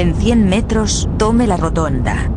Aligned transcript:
En 0.00 0.14
100 0.14 0.48
metros, 0.48 1.10
tome 1.18 1.46
la 1.46 1.58
rotonda. 1.58 2.30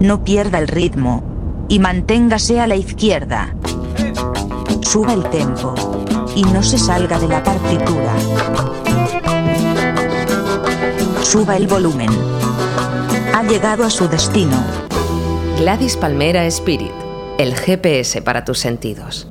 No 0.00 0.24
pierda 0.24 0.58
el 0.58 0.68
ritmo. 0.68 1.22
Y 1.68 1.80
manténgase 1.80 2.60
a 2.60 2.66
la 2.66 2.76
izquierda. 2.76 3.54
Suba 4.80 5.12
el 5.12 5.24
tempo. 5.24 5.74
Y 6.34 6.44
no 6.44 6.62
se 6.62 6.78
salga 6.78 7.18
de 7.18 7.28
la 7.28 7.42
partitura. 7.42 8.14
Suba 11.20 11.58
el 11.58 11.66
volumen. 11.66 12.08
Ha 13.34 13.42
llegado 13.42 13.84
a 13.84 13.90
su 13.90 14.08
destino. 14.08 14.56
Gladys 15.58 15.98
Palmera 15.98 16.46
Spirit, 16.46 16.92
el 17.36 17.54
GPS 17.54 18.22
para 18.22 18.46
tus 18.46 18.60
sentidos. 18.60 19.30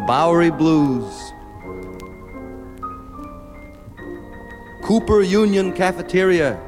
Bowery 0.00 0.50
Blues. 0.50 1.32
Cooper 4.82 5.22
Union 5.22 5.72
Cafeteria. 5.72 6.60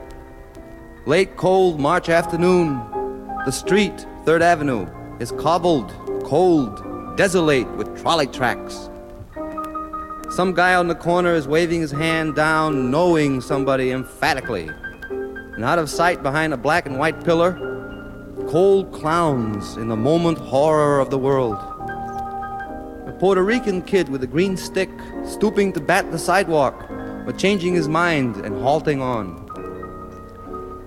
Late 1.06 1.36
cold 1.36 1.78
March 1.78 2.09
afternoon. 2.09 2.76
The 3.44 3.50
street, 3.50 4.06
3rd 4.25 4.41
Avenue, 4.41 4.86
is 5.20 5.32
cobbled, 5.32 5.92
cold, 6.25 7.16
desolate 7.16 7.69
with 7.76 8.00
trolley 8.00 8.26
tracks. 8.26 8.91
Some 10.31 10.54
guy 10.54 10.75
on 10.75 10.88
the 10.88 10.94
corner 10.94 11.34
is 11.34 11.47
waving 11.47 11.81
his 11.81 11.91
hand 11.91 12.34
down, 12.34 12.91
knowing 12.91 13.41
somebody 13.41 13.91
emphatically. 13.91 14.69
And 15.10 15.65
out 15.65 15.78
of 15.78 15.91
sight 15.91 16.22
behind 16.22 16.53
a 16.53 16.56
black 16.56 16.86
and 16.86 16.98
white 16.98 17.25
pillar, 17.25 17.53
cold 18.48 18.92
clowns 18.92 19.76
in 19.76 19.88
the 19.88 19.97
moment 19.97 20.38
horror 20.38 21.00
of 21.00 21.10
the 21.10 21.19
world. 21.19 21.75
Puerto 23.19 23.43
Rican 23.43 23.81
kid 23.82 24.09
with 24.09 24.22
a 24.22 24.27
green 24.27 24.56
stick, 24.56 24.91
stooping 25.25 25.72
to 25.72 25.81
bat 25.81 26.10
the 26.10 26.19
sidewalk, 26.19 26.87
but 27.25 27.38
changing 27.38 27.75
his 27.75 27.88
mind 27.88 28.37
and 28.44 28.62
halting 28.62 29.00
on. 29.00 29.47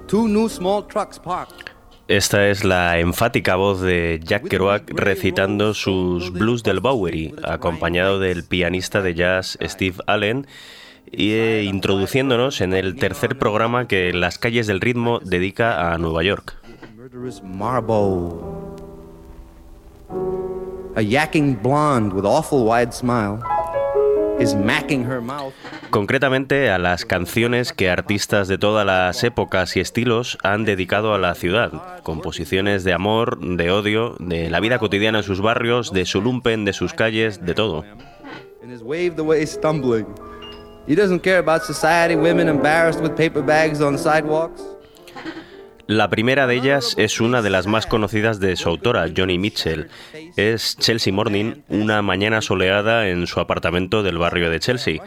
Two 0.07 0.27
new 0.27 0.47
small 0.47 0.83
trucks 0.83 1.17
parked. 1.17 1.71
Esta 2.07 2.47
es 2.49 2.63
la 2.63 2.97
enfática 2.99 3.55
voz 3.55 3.81
de 3.81 4.19
Jack 4.23 4.47
Kerouac 4.47 4.89
recitando 4.89 5.75
sus 5.75 6.31
blues 6.31 6.63
del 6.63 6.79
Bowery, 6.79 7.35
acompañado 7.43 8.19
del 8.19 8.43
pianista 8.43 9.03
de 9.03 9.13
jazz 9.13 9.59
Steve 9.61 9.97
Allen 10.07 10.47
y 11.11 11.33
eh, 11.33 11.63
introduciéndonos 11.65 12.61
en 12.61 12.73
el 12.73 12.95
tercer 12.95 13.37
programa 13.37 13.87
que 13.87 14.11
Las 14.13 14.39
calles 14.39 14.65
del 14.65 14.81
ritmo 14.81 15.19
dedica 15.19 15.93
a 15.93 15.99
Nueva 15.99 16.23
York. 16.23 16.55
Concretamente 25.89 26.69
a 26.69 26.77
las 26.77 27.05
canciones 27.05 27.73
que 27.73 27.89
artistas 27.89 28.47
de 28.47 28.57
todas 28.57 28.85
las 28.85 29.23
épocas 29.23 29.75
y 29.75 29.81
estilos 29.81 30.37
han 30.43 30.63
dedicado 30.63 31.13
a 31.13 31.17
la 31.17 31.35
ciudad. 31.35 32.01
Composiciones 32.03 32.83
de 32.83 32.93
amor, 32.93 33.39
de 33.39 33.71
odio, 33.71 34.15
de 34.19 34.49
la 34.49 34.59
vida 34.59 34.79
cotidiana 34.79 35.19
en 35.19 35.23
sus 35.23 35.41
barrios, 35.41 35.91
de 35.91 36.05
su 36.05 36.21
lumpen, 36.21 36.63
de 36.63 36.73
sus 36.73 36.93
calles, 36.93 37.45
de 37.45 37.53
todo. 37.53 37.83
He 40.89 40.95
doesn't 40.95 41.21
care 41.21 41.37
about 41.37 41.61
society, 41.61 42.15
women 42.15 42.49
embarrassed 42.49 42.99
with 42.99 43.15
paper 43.15 43.43
bags 43.43 43.79
on 43.79 43.95
sidewalks. 43.95 44.63
La 45.89 46.07
primera 46.07 46.45
de 46.45 46.53
ellas 46.53 46.93
es 46.99 47.19
una 47.19 47.41
de 47.41 47.49
las 47.49 47.65
más 47.65 47.87
conocidas 47.87 48.39
de 48.39 48.55
su 48.57 48.69
autora, 48.69 49.07
Johnny 49.17 49.39
Mitchell. 49.39 49.87
Es 50.35 50.77
Chelsea 50.77 51.11
Morning, 51.11 51.63
una 51.67 52.03
mañana 52.03 52.43
soleada 52.43 53.09
en 53.09 53.25
su 53.25 53.39
apartamento 53.39 54.03
del 54.03 54.19
barrio 54.19 54.51
de 54.51 54.59
Chelsea. 54.59 55.01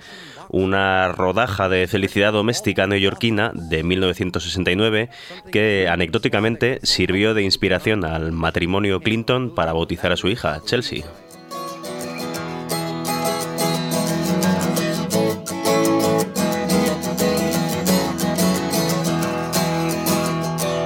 Una 0.49 1.13
rodaja 1.13 1.69
de 1.69 1.87
felicidad 1.87 2.33
doméstica 2.33 2.89
neoyorquina 2.89 3.53
de 3.55 3.85
1969 3.85 5.09
que 5.53 5.87
anecdóticamente 5.89 6.81
sirvió 6.83 7.33
de 7.33 7.45
inspiración 7.45 8.05
al 8.05 8.33
matrimonio 8.33 8.99
Clinton 8.99 9.55
para 9.55 9.73
bautizar 9.73 10.11
a 10.11 10.17
su 10.17 10.27
hija, 10.27 10.63
Chelsea. 10.67 11.05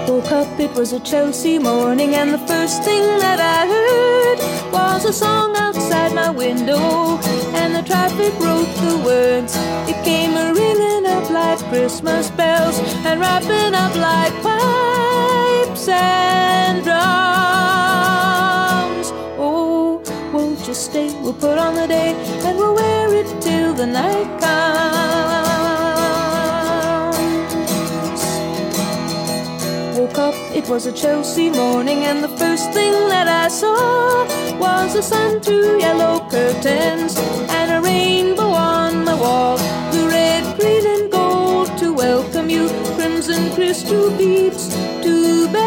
It 0.08 0.72
was 0.74 0.92
a 0.92 1.00
Chelsea 1.00 1.58
morning, 1.58 2.14
and 2.14 2.32
the 2.32 2.38
first 2.38 2.82
thing 2.82 3.02
that 3.18 3.40
I 3.40 3.66
heard 3.66 4.38
was 4.72 5.04
a 5.04 5.12
song 5.12 5.54
outside 5.56 6.14
my 6.14 6.30
window, 6.30 7.18
and 7.54 7.74
the 7.74 7.82
traffic 7.82 8.32
wrote 8.40 8.72
the 8.86 8.98
words. 9.04 9.54
It 9.86 10.02
came 10.04 10.36
a 10.36 10.54
ringing 10.54 11.06
up 11.06 11.28
like 11.30 11.58
Christmas 11.68 12.30
bells, 12.30 12.78
and 13.04 13.20
wrapping 13.20 13.74
up 13.74 13.94
like 13.96 14.32
pipes 14.42 15.88
and 15.88 16.82
drums. 16.82 16.96
Oh, 19.38 20.02
won't 20.32 20.66
you 20.66 20.74
stay? 20.74 21.12
We'll 21.20 21.34
put 21.34 21.58
on 21.58 21.74
the 21.74 21.86
day, 21.86 22.14
and 22.44 22.56
we'll 22.56 22.74
wear 22.74 23.14
it 23.14 23.28
till 23.42 23.74
the 23.74 23.86
night 23.86 24.40
comes. 24.40 24.95
It 30.56 30.68
was 30.70 30.86
a 30.86 30.92
Chelsea 30.92 31.50
morning, 31.50 32.04
and 32.06 32.24
the 32.24 32.34
first 32.38 32.72
thing 32.72 32.92
that 33.08 33.28
I 33.28 33.48
saw 33.48 34.24
was 34.58 34.94
the 34.94 35.02
sun 35.02 35.40
through 35.40 35.80
yellow 35.80 36.20
curtains 36.30 37.14
and 37.58 37.72
a 37.72 37.80
rainbow 37.82 38.48
on 38.48 39.04
the 39.04 39.16
wall. 39.16 39.58
The 39.92 40.06
red, 40.08 40.58
green, 40.58 40.86
and 40.86 41.12
gold 41.12 41.76
to 41.78 41.92
welcome 41.92 42.48
you, 42.48 42.68
crimson 42.96 43.52
crystal 43.54 44.10
beads 44.16 44.74
to 45.04 45.46
beckon. 45.52 45.66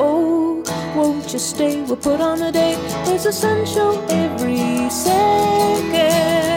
Oh, 0.00 0.64
won't 0.96 1.30
you 1.34 1.38
stay? 1.38 1.82
We'll 1.82 1.96
put 1.96 2.20
on 2.22 2.40
a 2.40 2.50
day. 2.50 2.76
There's 3.04 3.26
a 3.26 3.32
sun 3.32 3.66
show 3.66 4.00
every 4.08 4.88
second. 4.88 6.53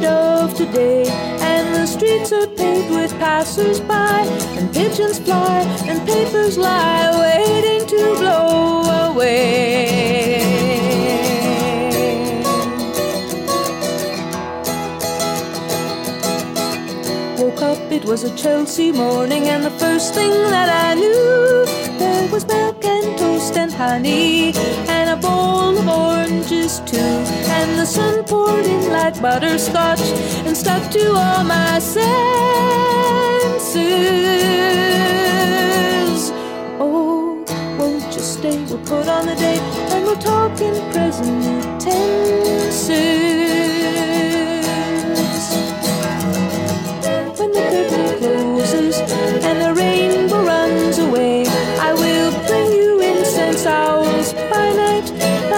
Of 0.00 0.54
today. 0.56 1.04
And 1.40 1.74
the 1.74 1.86
streets 1.86 2.32
are 2.32 2.46
paved 2.46 2.90
with 2.90 3.12
passers-by, 3.18 4.24
and 4.56 4.72
pigeons 4.72 5.18
fly, 5.18 5.60
and 5.88 6.00
papers 6.06 6.56
lie, 6.56 7.10
waiting 7.20 7.86
to 7.88 8.16
blow 8.18 9.10
away. 9.10 10.40
Woke 17.38 17.62
up, 17.62 17.92
it 17.92 18.04
was 18.04 18.24
a 18.24 18.34
Chelsea 18.36 18.92
morning, 18.92 19.48
and 19.48 19.64
the 19.64 19.70
first 19.78 20.14
thing 20.14 20.30
that 20.50 20.68
I 20.68 20.94
knew, 20.94 21.66
there 21.98 22.28
was 22.32 22.44
and 23.56 23.72
honey, 23.72 24.52
and 24.88 25.10
a 25.10 25.16
bowl 25.16 25.78
of 25.78 25.88
oranges 25.88 26.80
too. 26.80 26.98
And 27.56 27.78
the 27.78 27.86
sun 27.86 28.24
poured 28.24 28.66
in 28.66 28.90
like 28.90 29.20
butterscotch 29.20 30.00
and 30.46 30.56
stuck 30.56 30.90
to 30.92 31.12
all 31.12 31.44
my 31.44 31.78
senses. 31.78 32.02
Oh, 36.78 37.44
won't 37.78 38.14
you 38.14 38.20
stay? 38.20 38.58
We'll 38.64 38.78
put 38.78 39.08
on 39.08 39.26
the 39.26 39.34
date 39.34 39.62
and 39.92 40.04
we'll 40.04 40.16
talk 40.16 40.60
in 40.60 40.74
present 40.92 41.82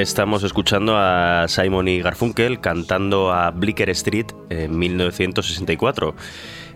Estamos 0.00 0.44
escuchando 0.44 0.96
a 0.96 1.46
Simon 1.48 1.88
y 1.88 2.00
Garfunkel 2.00 2.60
cantando 2.60 3.32
a 3.32 3.50
Blicker 3.50 3.90
Street 3.90 4.26
en 4.48 4.78
1964. 4.78 6.14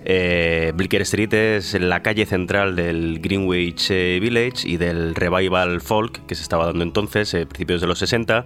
Eh, 0.05 0.73
Blicker 0.75 1.03
Street 1.03 1.33
es 1.33 1.75
la 1.75 2.03
calle 2.03 2.27
central 2.27 2.75
del 2.75 3.21
Greenwich 3.21 3.93
eh, 3.93 4.19
Village 4.21 4.67
y 4.67 4.77
del 4.77 5.15
revival 5.15 5.81
folk 5.81 6.27
que 6.27 6.35
se 6.35 6.43
estaba 6.43 6.67
dando 6.67 6.83
entonces, 6.83 7.33
eh, 7.35 7.47
principios 7.47 7.81
de 7.81 7.87
los 7.87 8.01
60. 8.01 8.45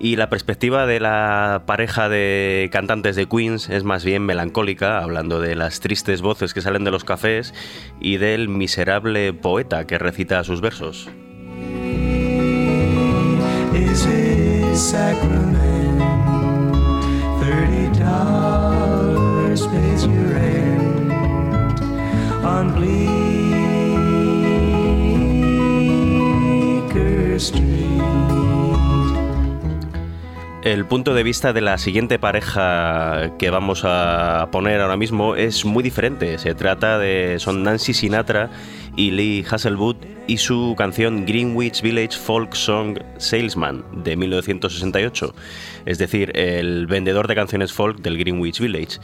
Y 0.00 0.16
la 0.16 0.28
perspectiva 0.28 0.84
de 0.86 0.98
la 0.98 1.62
pareja 1.64 2.08
de 2.08 2.70
cantantes 2.72 3.14
de 3.14 3.26
Queens 3.26 3.70
es 3.70 3.84
más 3.84 4.04
bien 4.04 4.26
melancólica, 4.26 4.98
hablando 4.98 5.40
de 5.40 5.54
las 5.54 5.78
tristes 5.78 6.22
voces 6.22 6.54
que 6.54 6.60
salen 6.60 6.82
de 6.82 6.90
los 6.90 7.04
cafés 7.04 7.54
y 8.00 8.16
del 8.16 8.48
miserable 8.48 9.32
poeta 9.32 9.86
que 9.86 9.96
recita 9.96 10.42
sus 10.42 10.60
versos. 10.60 11.08
crazy 14.00 14.74
sacrament. 14.76 15.98
Thirty 17.40 17.88
dollars 17.98 19.66
pays 19.66 20.06
your 20.06 20.34
rent 20.34 21.80
on 22.44 22.74
Bleecker 22.74 23.08
Street. 27.38 27.77
El 30.64 30.86
punto 30.86 31.14
de 31.14 31.22
vista 31.22 31.52
de 31.52 31.60
la 31.60 31.78
siguiente 31.78 32.18
pareja 32.18 33.36
que 33.38 33.48
vamos 33.48 33.82
a 33.84 34.48
poner 34.50 34.80
ahora 34.80 34.96
mismo 34.96 35.36
es 35.36 35.64
muy 35.64 35.84
diferente. 35.84 36.36
Se 36.38 36.54
trata 36.54 36.98
de 36.98 37.36
son 37.38 37.62
Nancy 37.62 37.94
Sinatra 37.94 38.50
y 38.96 39.12
Lee 39.12 39.46
Hasselwood 39.48 39.96
y 40.26 40.38
su 40.38 40.74
canción 40.76 41.24
Greenwich 41.24 41.80
Village 41.80 42.18
Folk 42.18 42.54
Song 42.54 42.98
Salesman 43.18 43.84
de 44.02 44.16
1968, 44.16 45.34
es 45.86 45.98
decir, 45.98 46.32
el 46.36 46.86
vendedor 46.88 47.28
de 47.28 47.36
canciones 47.36 47.72
folk 47.72 48.00
del 48.00 48.18
Greenwich 48.18 48.60
Village 48.60 48.98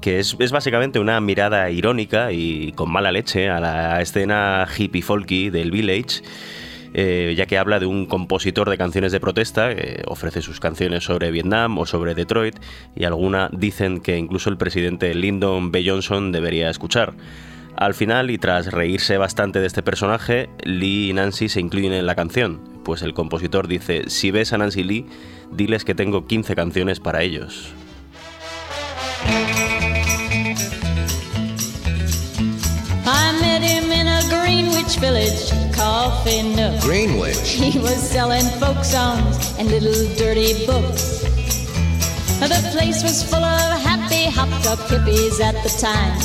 que 0.00 0.18
es, 0.18 0.36
básicamente 0.52 0.98
una 0.98 1.20
mirada 1.20 1.70
irónica 1.70 2.32
y 2.32 2.72
con 2.72 2.90
mala 2.90 3.12
leche 3.12 3.48
a 3.48 3.60
la 3.60 4.00
escena 4.00 4.66
hippie 4.76 5.02
folky 5.02 5.50
del 5.50 5.70
Village. 5.70 6.22
Eh, 6.94 7.34
ya 7.36 7.46
que 7.46 7.58
habla 7.58 7.80
de 7.80 7.86
un 7.86 8.06
compositor 8.06 8.70
de 8.70 8.78
canciones 8.78 9.12
de 9.12 9.20
protesta 9.20 9.74
que 9.74 10.02
ofrece 10.06 10.42
sus 10.42 10.58
canciones 10.60 11.04
sobre 11.04 11.30
Vietnam 11.30 11.78
o 11.78 11.86
sobre 11.86 12.14
Detroit 12.14 12.56
y 12.96 13.04
alguna 13.04 13.50
dicen 13.52 14.00
que 14.00 14.16
incluso 14.16 14.50
el 14.50 14.56
presidente 14.56 15.14
Lyndon 15.14 15.70
B. 15.70 15.84
Johnson 15.86 16.32
debería 16.32 16.70
escuchar. 16.70 17.14
Al 17.76 17.94
final, 17.94 18.30
y 18.30 18.38
tras 18.38 18.72
reírse 18.72 19.18
bastante 19.18 19.60
de 19.60 19.66
este 19.68 19.84
personaje, 19.84 20.50
Lee 20.64 21.10
y 21.10 21.12
Nancy 21.12 21.48
se 21.48 21.60
incluyen 21.60 21.92
en 21.92 22.06
la 22.06 22.16
canción, 22.16 22.60
pues 22.84 23.02
el 23.02 23.14
compositor 23.14 23.68
dice, 23.68 24.04
si 24.08 24.32
ves 24.32 24.52
a 24.52 24.58
Nancy 24.58 24.82
Lee, 24.82 25.06
diles 25.52 25.84
que 25.84 25.94
tengo 25.94 26.26
15 26.26 26.56
canciones 26.56 26.98
para 26.98 27.22
ellos. 27.22 27.72
Coffee 35.98 36.42
Nook. 36.54 36.80
Greenwich? 36.80 37.50
He 37.58 37.76
was 37.80 37.98
selling 37.98 38.46
folk 38.60 38.84
songs 38.84 39.34
and 39.58 39.68
little 39.68 40.06
dirty 40.14 40.64
books. 40.64 41.22
The 42.38 42.70
place 42.70 43.02
was 43.02 43.24
full 43.28 43.42
of 43.42 43.80
happy, 43.82 44.30
hopped 44.30 44.64
up 44.68 44.78
hippies 44.86 45.40
at 45.40 45.56
the 45.64 45.72
time. 45.82 46.16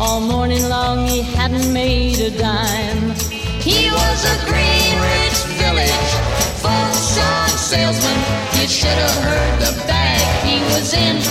All 0.00 0.20
morning 0.20 0.68
long 0.68 1.06
he 1.06 1.22
hadn't 1.22 1.72
made 1.72 2.18
a 2.18 2.36
dime. 2.36 3.14
He 3.62 3.88
was 3.94 4.20
a 4.34 4.36
Greenwich 4.50 5.38
Village 5.62 6.10
folk 6.58 6.92
song 6.92 7.50
salesman. 7.70 8.18
You 8.58 8.66
should 8.66 8.98
have 9.04 9.18
heard 9.22 9.54
the 9.62 9.72
bag 9.86 10.18
he 10.42 10.58
was 10.74 10.92
in. 10.92 11.22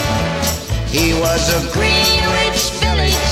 He 0.88 1.20
was 1.20 1.44
a 1.52 1.60
Greenwich 1.76 2.64
Village 2.80 3.28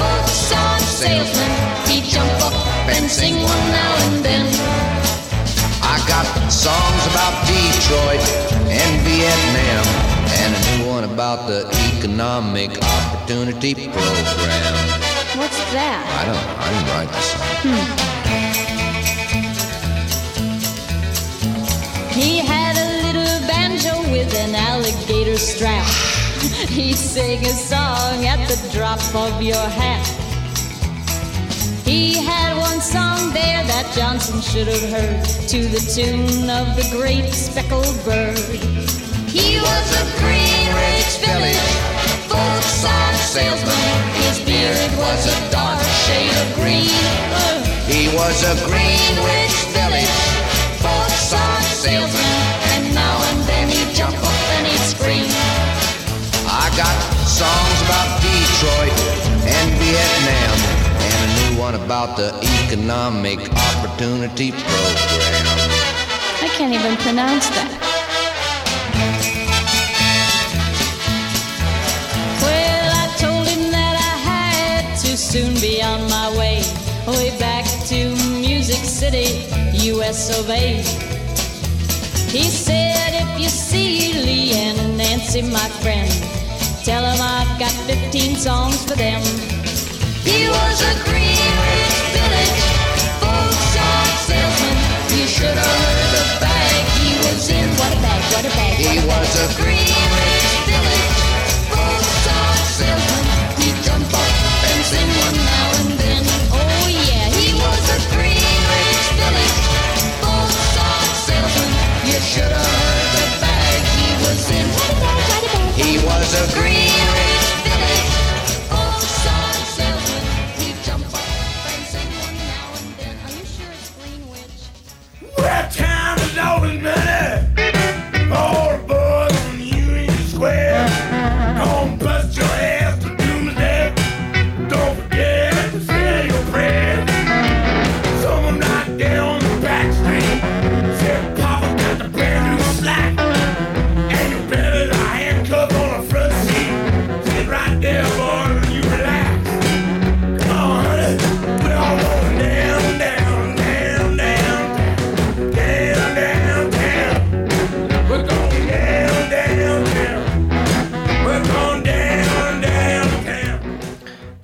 folk 0.00 0.28
song 0.28 0.80
salesman. 0.80 1.52
He 1.86 2.00
jumped 2.08 2.40
up 2.40 2.67
and 2.90 3.10
sing 3.10 3.34
one 3.34 3.64
now 3.70 3.94
and 4.06 4.24
then. 4.24 4.46
I 5.82 5.96
got 6.08 6.26
songs 6.50 7.02
about 7.12 7.34
Detroit 7.46 8.22
and 8.68 8.92
Vietnam, 9.04 9.86
and 10.40 10.50
a 10.56 10.60
new 10.70 10.88
one 10.88 11.04
about 11.04 11.46
the 11.46 11.68
Economic 11.96 12.70
Opportunity 12.82 13.88
Program. 13.88 15.08
What's 15.38 15.58
that? 15.72 16.02
I 16.18 16.24
don't 16.26 16.34
know. 16.34 16.64
I 16.64 16.66
didn't 16.72 16.88
write 16.94 17.10
the 17.12 17.20
song. 17.20 17.42
Hmm. 17.62 18.18
He 22.18 22.38
had 22.38 22.74
a 22.76 22.88
little 23.06 23.38
banjo 23.46 23.94
with 24.10 24.34
an 24.34 24.54
alligator 24.54 25.38
strap. 25.38 25.86
He 26.68 26.92
sang 26.92 27.44
a 27.44 27.50
song 27.50 28.26
at 28.26 28.46
the 28.48 28.56
drop 28.72 29.00
of 29.14 29.42
your 29.42 29.56
hat. 29.56 30.27
He 31.88 32.20
had 32.20 32.52
one 32.60 32.82
song 32.82 33.32
there 33.32 33.64
that 33.64 33.88
Johnson 33.96 34.44
should 34.44 34.68
have 34.68 34.92
heard 34.92 35.24
to 35.48 35.58
the 35.72 35.80
tune 35.80 36.44
of 36.52 36.76
the 36.76 36.84
great 36.92 37.32
speckled 37.32 37.96
bird. 38.04 38.36
He 39.24 39.56
was 39.56 39.86
a 39.96 40.04
Greenwich 40.20 41.16
Village 41.24 41.72
folk 42.28 42.60
salesman. 43.24 43.88
His 44.20 44.36
beard 44.44 44.92
was 45.00 45.32
a 45.32 45.38
dark 45.48 45.80
shade 46.04 46.36
of 46.36 46.48
green. 46.60 46.92
He 47.88 48.12
was 48.12 48.36
a 48.44 48.52
Greenwich 48.68 49.56
Village 49.72 50.20
folk 50.84 51.08
salesman, 51.72 52.36
and 52.76 52.92
now 52.92 53.16
and 53.32 53.40
then 53.48 53.72
he'd 53.72 53.96
jump 53.96 54.12
up 54.12 54.40
and 54.60 54.68
he'd 54.68 54.84
scream. 54.92 55.32
I 56.52 56.68
got 56.76 56.96
songs 57.24 57.77
about 61.88 62.18
the 62.18 62.28
Economic 62.66 63.38
Opportunity 63.48 64.50
Program. 64.50 65.46
I 66.44 66.48
can't 66.52 66.74
even 66.74 66.94
pronounce 66.98 67.48
that. 67.48 67.70
Well, 72.44 72.90
I 73.02 73.06
told 73.16 73.48
him 73.48 73.72
that 73.72 73.96
I 73.96 74.14
had 74.30 74.98
to 74.98 75.16
soon 75.16 75.54
be 75.62 75.80
on 75.80 76.02
my 76.10 76.28
way, 76.36 76.60
way 77.06 77.30
back 77.38 77.64
to 77.86 78.14
Music 78.38 78.84
City, 78.84 79.48
US 79.92 80.38
of 80.38 80.50
A. 80.50 80.82
He 82.36 82.42
said, 82.42 83.14
if 83.14 83.40
you 83.40 83.48
see 83.48 84.12
Lee 84.12 84.52
and 84.52 84.98
Nancy, 84.98 85.40
my 85.40 85.70
friend, 85.80 86.12
tell 86.84 87.00
them 87.00 87.18
I've 87.18 87.58
got 87.58 87.72
15 87.88 88.36
songs 88.36 88.84
for 88.84 88.94
them. 88.94 89.57
He 90.28 90.46
was 90.46 90.82
a 90.82 91.04
Greenwich 99.56 99.87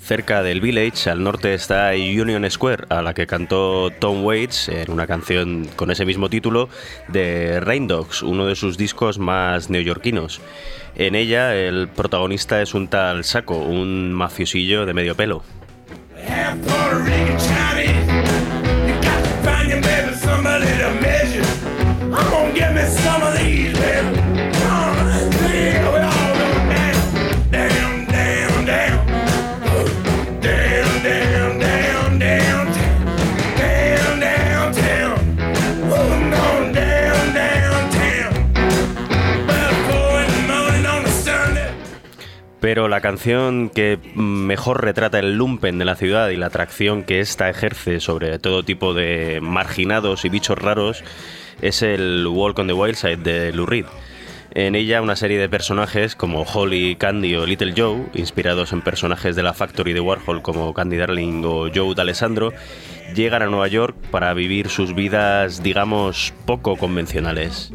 Cerca 0.05 0.43
del 0.43 0.61
Village, 0.61 1.09
al 1.09 1.25
norte, 1.25 1.55
está 1.55 1.93
Union 1.93 2.51
Square, 2.51 2.85
a 2.91 3.01
la 3.01 3.15
que 3.15 3.27
cantó 3.27 3.91
Tom 3.91 4.23
Waits 4.23 4.69
en 4.69 4.91
una 4.91 5.07
canción 5.07 5.67
con 5.77 5.91
ese 5.91 6.05
mismo 6.05 6.29
título 6.29 6.69
de 7.09 7.59
Rain 7.61 7.89
Dogs, 7.89 8.23
uno 8.23 8.45
de 8.45 8.55
sus 8.55 8.77
discos 8.77 9.19
más 9.19 9.71
neoyorquinos. 9.71 10.43
En 10.95 11.15
ella, 11.15 11.57
el 11.57 11.89
protagonista 11.89 12.61
es 12.61 12.75
un 12.75 12.89
tal 12.89 13.25
Saco, 13.25 13.57
un 13.57 14.13
mafiosillo 14.13 14.85
de 14.85 14.93
medio 14.93 15.15
pelo. 15.15 15.43
Pero 42.65 42.89
la 42.89 43.03
canción 43.03 43.69
que 43.69 43.99
mejor 44.15 44.83
retrata 44.83 45.19
el 45.19 45.37
lumpen 45.37 45.79
de 45.79 45.85
la 45.85 45.97
ciudad 45.97 46.31
y 46.31 46.39
la 46.39 46.47
atracción 46.47 47.03
que 47.03 47.21
ésta 47.21 47.51
ejerce 47.51 48.01
sobre 48.01 48.39
todo 48.39 48.63
tipo 48.63 48.95
de 48.95 49.41
marginados 49.43 50.25
y 50.25 50.31
bichos 50.31 50.57
raros 50.57 51.05
es 51.61 51.83
el 51.83 52.27
Walk 52.27 52.59
on 52.59 52.69
the 52.69 52.73
Wild 52.73 52.95
Side 52.97 53.19
de 53.19 53.53
Lou 53.53 53.67
Reed. 53.67 53.85
En 54.55 54.77
ella 54.77 55.03
una 55.03 55.15
serie 55.15 55.39
de 55.39 55.51
personajes 55.51 56.17
como 56.17 56.41
Holly, 56.45 56.97
Candy 56.97 57.37
o 57.37 57.45
Little 57.45 57.75
Joe, 57.77 58.07
inspirados 58.15 58.73
en 58.73 58.81
personajes 58.81 59.37
de 59.37 59.43
la 59.43 59.53
Factory 59.53 59.93
de 59.93 60.01
Warhol 60.01 60.41
como 60.41 60.73
Candy 60.73 60.97
Darling 60.97 61.45
o 61.45 61.69
Joe 61.71 61.95
D'Alessandro, 61.95 62.55
llegan 63.15 63.43
a 63.43 63.47
Nueva 63.47 63.69
York 63.69 63.95
para 64.11 64.33
vivir 64.33 64.71
sus 64.71 64.95
vidas, 64.95 65.63
digamos, 65.63 66.33
poco 66.47 66.79
convencionales. 66.79 67.75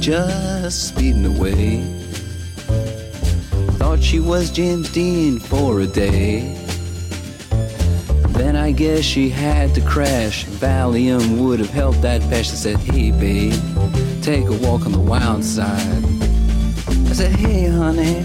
Just 0.00 0.88
speeding 0.88 1.26
away. 1.26 1.82
Thought 3.76 4.02
she 4.02 4.18
was 4.18 4.50
James 4.50 4.90
Dean 4.90 5.38
for 5.38 5.80
a 5.80 5.86
day. 5.86 6.56
Then 8.30 8.56
I 8.56 8.72
guess 8.72 9.04
she 9.04 9.28
had 9.28 9.74
to 9.74 9.82
crash. 9.82 10.46
Valium 10.46 11.38
would 11.38 11.60
have 11.60 11.70
helped 11.70 12.00
that. 12.00 12.22
I 12.32 12.40
said, 12.42 12.78
Hey, 12.78 13.10
babe, 13.10 13.52
take 14.22 14.46
a 14.46 14.54
walk 14.66 14.86
on 14.86 14.92
the 14.92 14.98
wild 14.98 15.44
side. 15.44 16.04
I 16.88 17.12
said, 17.12 17.32
Hey, 17.36 17.66
honey, 17.66 18.24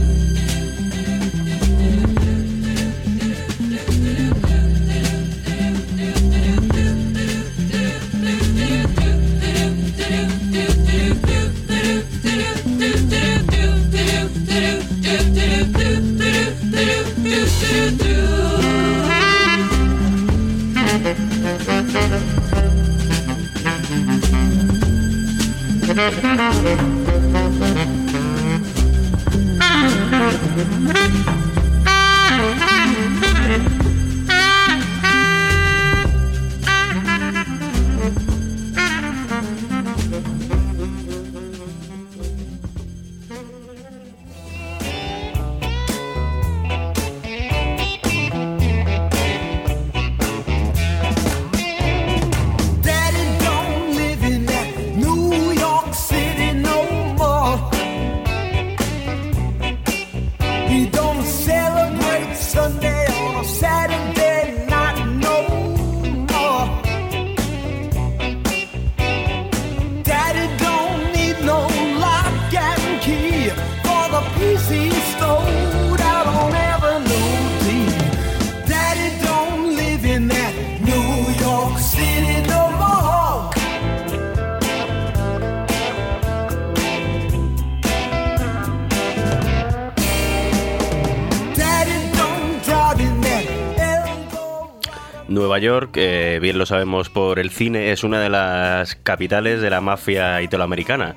Nueva 95.31 95.59
York, 95.59 95.91
eh, 95.95 96.39
bien 96.41 96.57
lo 96.57 96.65
sabemos 96.65 97.09
por 97.09 97.39
el 97.39 97.49
cine, 97.49 97.91
es 97.91 98.03
una 98.03 98.19
de 98.19 98.29
las 98.29 98.95
capitales 98.95 99.61
de 99.61 99.69
la 99.69 99.79
mafia 99.79 100.41
italoamericana. 100.41 101.15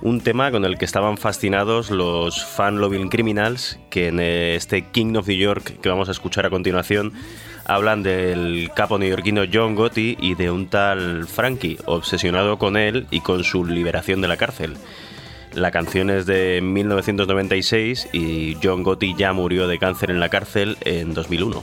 Un 0.00 0.20
tema 0.20 0.50
con 0.50 0.64
el 0.64 0.78
que 0.78 0.84
estaban 0.84 1.16
fascinados 1.16 1.90
los 1.90 2.44
fan 2.44 2.80
loving 2.80 3.08
criminals, 3.08 3.78
que 3.88 4.08
en 4.08 4.18
eh, 4.18 4.56
este 4.56 4.86
King 4.90 5.14
of 5.14 5.28
New 5.28 5.36
York 5.36 5.80
que 5.80 5.88
vamos 5.88 6.08
a 6.08 6.12
escuchar 6.12 6.44
a 6.44 6.50
continuación 6.50 7.12
hablan 7.64 8.02
del 8.02 8.70
capo 8.74 8.98
neoyorquino 8.98 9.44
John 9.50 9.76
Gotti 9.76 10.16
y 10.20 10.34
de 10.34 10.50
un 10.50 10.66
tal 10.66 11.28
Frankie, 11.28 11.78
obsesionado 11.84 12.58
con 12.58 12.76
él 12.76 13.06
y 13.12 13.20
con 13.20 13.44
su 13.44 13.64
liberación 13.64 14.20
de 14.20 14.28
la 14.28 14.36
cárcel. 14.36 14.76
La 15.52 15.70
canción 15.70 16.10
es 16.10 16.26
de 16.26 16.60
1996 16.62 18.08
y 18.12 18.56
John 18.60 18.82
Gotti 18.82 19.14
ya 19.16 19.32
murió 19.32 19.68
de 19.68 19.78
cáncer 19.78 20.10
en 20.10 20.18
la 20.18 20.30
cárcel 20.30 20.76
en 20.80 21.14
2001. 21.14 21.62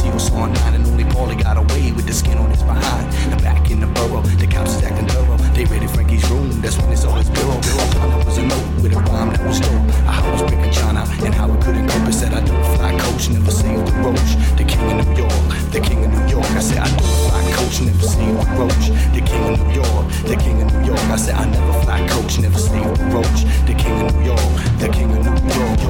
Seal 0.00 0.18
saw 0.18 0.46
nine. 0.46 0.74
And 0.74 0.86
only 0.86 1.04
Paulie 1.04 1.40
got 1.42 1.56
away 1.56 1.92
with 1.92 2.06
the 2.06 2.12
skin 2.12 2.38
on 2.38 2.50
his 2.50 2.62
behind. 2.62 3.06
And 3.32 3.42
back 3.42 3.70
in 3.70 3.80
the 3.80 3.86
borough, 3.86 4.22
the 4.22 4.46
cops 4.46 4.76
is 4.76 4.82
acting 4.82 5.08
thorough. 5.08 5.36
They 5.54 5.64
raided 5.64 5.90
Frankie's 5.90 6.28
room. 6.30 6.60
That's 6.60 6.76
when 6.78 6.96
saw 6.96 7.14
his 7.16 7.30
bureau. 7.30 7.58
It 7.58 8.26
was 8.26 8.38
a 8.38 8.46
note 8.46 8.68
with 8.82 8.92
a 8.92 9.00
rhyme 9.10 9.30
that 9.32 9.44
was 9.46 9.60
dope. 9.60 9.88
I 10.06 10.20
was 10.30 10.42
breaking 10.42 10.72
China 10.72 11.04
and 11.24 11.34
how 11.34 11.52
it 11.52 11.60
couldn't 11.62 11.88
cope. 11.88 12.08
It 12.08 12.14
said 12.14 12.32
I 12.32 12.40
don't 12.44 12.64
fly 12.76 12.92
coach, 12.98 13.28
never 13.30 13.50
saved 13.50 13.86
the 13.88 13.92
roach. 14.04 14.30
The 14.56 14.64
king 14.64 14.84
of 14.92 15.06
New 15.06 15.16
York, 15.24 15.44
the 15.72 15.80
king 15.80 16.04
of 16.04 16.10
New 16.12 16.26
York. 16.28 16.50
I 16.50 16.60
said 16.60 16.78
I 16.78 16.88
do 16.88 17.04
fly 17.26 17.42
coach, 17.52 17.80
never 17.80 18.06
saved 18.06 18.40
the 18.40 18.56
roach. 18.60 18.84
The 19.16 19.22
king 19.24 19.44
of 19.48 19.56
New 19.60 19.74
York, 19.80 20.04
the 20.30 20.36
king 20.36 20.62
of 20.62 20.68
New 20.72 20.84
York. 20.86 21.04
I 21.10 21.16
said 21.16 21.34
I 21.34 21.44
never 21.50 21.74
fly 21.84 22.00
coach, 22.08 22.38
never 22.38 22.58
saved 22.58 22.96
the 23.00 23.06
roach. 23.16 23.40
The 23.66 23.74
king 23.74 23.96
of 24.00 24.14
New 24.14 24.24
York, 24.32 24.50
the 24.78 24.88
king 24.88 25.10
of 25.16 25.20
New 25.24 25.38
York. 25.56 25.80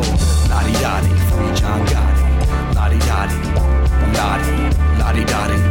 Lottie 0.51 0.79
Dottie, 0.83 1.15
free 1.31 1.53
John 1.59 1.81
Gotti. 1.87 2.75
Lottie 2.75 2.99
Dottie, 3.07 3.50
Lottie, 4.13 4.71
Lottie 4.99 5.25
Dottie, 5.25 5.70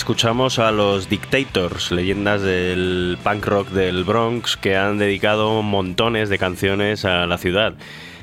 escuchamos 0.00 0.58
a 0.58 0.72
los 0.72 1.10
Dictators, 1.10 1.92
leyendas 1.92 2.40
del 2.40 3.18
punk 3.22 3.44
rock 3.44 3.68
del 3.68 4.04
Bronx 4.04 4.56
que 4.56 4.74
han 4.74 4.96
dedicado 4.96 5.60
montones 5.60 6.30
de 6.30 6.38
canciones 6.38 7.04
a 7.04 7.26
la 7.26 7.36
ciudad. 7.36 7.74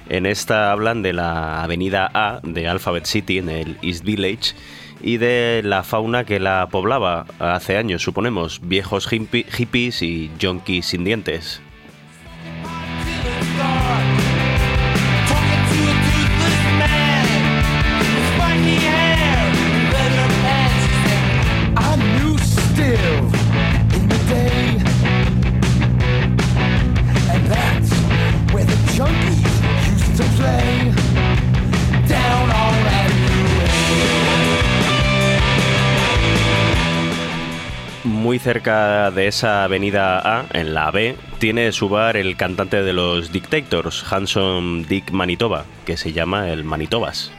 En 0.09 0.25
esta 0.25 0.71
hablan 0.71 1.03
de 1.03 1.13
la 1.13 1.61
avenida 1.61 2.09
A 2.15 2.39
de 2.41 2.67
Alphabet 2.67 3.05
City 3.05 3.37
en 3.37 3.49
el 3.49 3.77
East 3.83 4.03
Village 4.03 4.55
y 5.01 5.17
de 5.17 5.61
la 5.63 5.83
fauna 5.83 6.23
que 6.23 6.39
la 6.39 6.67
poblaba 6.71 7.27
hace 7.37 7.77
años, 7.77 8.01
suponemos, 8.01 8.59
viejos 8.63 9.07
hippies 9.07 10.01
y 10.01 10.31
junkies 10.41 10.87
sin 10.87 11.03
dientes. 11.03 11.61
Muy 38.38 38.43
cerca 38.43 39.10
de 39.10 39.26
esa 39.26 39.63
avenida 39.63 40.19
A, 40.19 40.45
en 40.54 40.76
la 40.76 40.91
B, 40.91 41.15
tiene 41.39 41.71
su 41.71 41.89
bar 41.89 42.17
el 42.17 42.38
cantante 42.38 42.84
de 42.84 42.93
los 42.93 43.32
Dictators, 43.32 44.06
Hanson 44.13 44.86
Dick 44.86 45.10
Manitoba, 45.10 45.65
que 45.88 45.97
se 45.97 46.13
llama 46.13 46.52
el 46.52 46.63
Manitobas. 46.63 47.32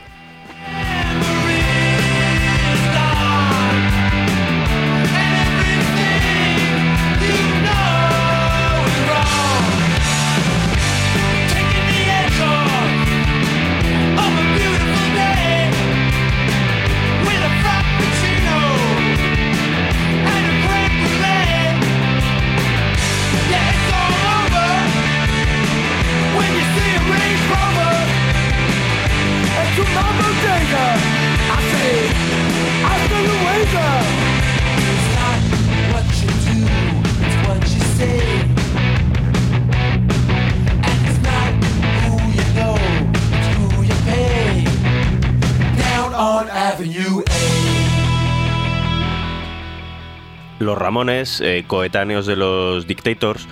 Los 50.98 51.04
Ramones, 51.04 51.40
eh, 51.40 51.64
coetáneos 51.64 52.26
de 52.26 52.34
los 52.34 52.88
Dictators, 52.88 53.46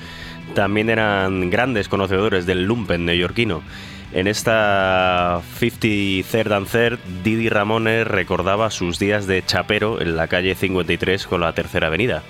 también 0.56 0.90
eran 0.90 1.48
grandes 1.48 1.88
conocedores 1.88 2.44
del 2.44 2.64
lumpen 2.64 3.04
neoyorquino. 3.04 3.62
En 4.12 4.26
esta 4.26 5.40
53rd 5.60 6.56
and 6.56 6.68
Third, 6.68 6.98
Didi 7.22 7.48
Ramones 7.48 8.04
recordaba 8.04 8.72
sus 8.72 8.98
días 8.98 9.28
de 9.28 9.44
chapero 9.44 10.00
en 10.00 10.16
la 10.16 10.26
calle 10.26 10.56
53 10.56 11.28
con 11.28 11.40
la 11.40 11.52
Tercera 11.52 11.86
Avenida. 11.86 12.24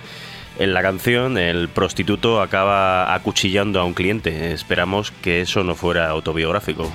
En 0.59 0.75
la 0.75 0.83
canción, 0.83 1.39
el 1.39 1.71
prostituto 1.71 2.43
acaba 2.43 3.15
acuchillando 3.15 3.81
a 3.81 3.85
un 3.85 3.95
cliente. 3.95 4.53
Esperamos 4.53 5.13
que 5.23 5.41
eso 5.41 5.65
no 5.65 5.75
fuera 5.75 6.11
autobiográfico. 6.11 6.93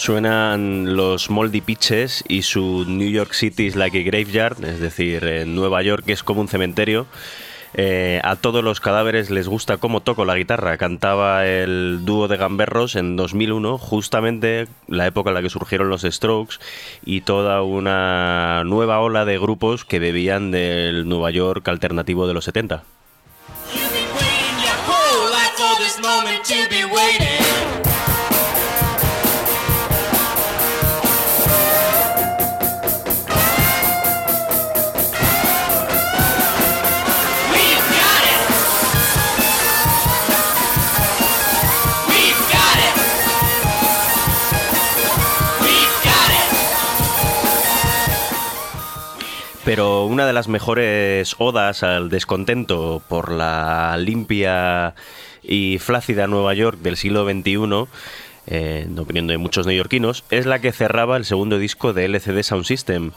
Suenan 0.00 0.96
los 0.96 1.28
Moldy 1.28 1.60
Pitches 1.60 2.24
y 2.26 2.40
su 2.40 2.86
New 2.88 3.10
York 3.10 3.34
City 3.34 3.66
is 3.66 3.76
like 3.76 3.98
a 3.98 4.02
graveyard, 4.02 4.64
es 4.64 4.80
decir, 4.80 5.44
Nueva 5.46 5.82
York 5.82 6.04
es 6.06 6.22
como 6.22 6.40
un 6.40 6.48
cementerio. 6.48 7.06
Eh, 7.74 8.18
a 8.24 8.36
todos 8.36 8.64
los 8.64 8.80
cadáveres 8.80 9.28
les 9.28 9.46
gusta 9.46 9.76
cómo 9.76 10.00
toco 10.00 10.24
la 10.24 10.36
guitarra. 10.36 10.78
Cantaba 10.78 11.46
el 11.46 12.00
dúo 12.06 12.28
de 12.28 12.38
gamberros 12.38 12.96
en 12.96 13.14
2001, 13.16 13.76
justamente 13.76 14.68
la 14.88 15.06
época 15.06 15.28
en 15.28 15.34
la 15.34 15.42
que 15.42 15.50
surgieron 15.50 15.90
los 15.90 16.00
Strokes 16.00 16.56
y 17.04 17.20
toda 17.20 17.60
una 17.60 18.64
nueva 18.64 19.00
ola 19.00 19.26
de 19.26 19.38
grupos 19.38 19.84
que 19.84 19.98
bebían 19.98 20.50
del 20.50 21.06
Nueva 21.10 21.30
York 21.30 21.68
alternativo 21.68 22.26
de 22.26 22.32
los 22.32 22.46
70. 22.46 22.84
Pero 49.72 50.04
una 50.04 50.26
de 50.26 50.32
las 50.32 50.48
mejores 50.48 51.36
odas 51.38 51.84
al 51.84 52.08
descontento 52.08 53.00
por 53.06 53.30
la 53.30 53.96
limpia 53.98 54.96
y 55.44 55.78
flácida 55.78 56.26
Nueva 56.26 56.54
York 56.54 56.80
del 56.80 56.96
siglo 56.96 57.24
XXI, 57.24 57.86
eh, 58.48 58.88
opinión 58.98 59.28
de 59.28 59.38
muchos 59.38 59.68
neoyorquinos, 59.68 60.24
es 60.32 60.44
la 60.44 60.58
que 60.58 60.72
cerraba 60.72 61.16
el 61.16 61.24
segundo 61.24 61.56
disco 61.56 61.92
de 61.92 62.06
LCD 62.06 62.42
Sound 62.42 62.64
System, 62.64 63.12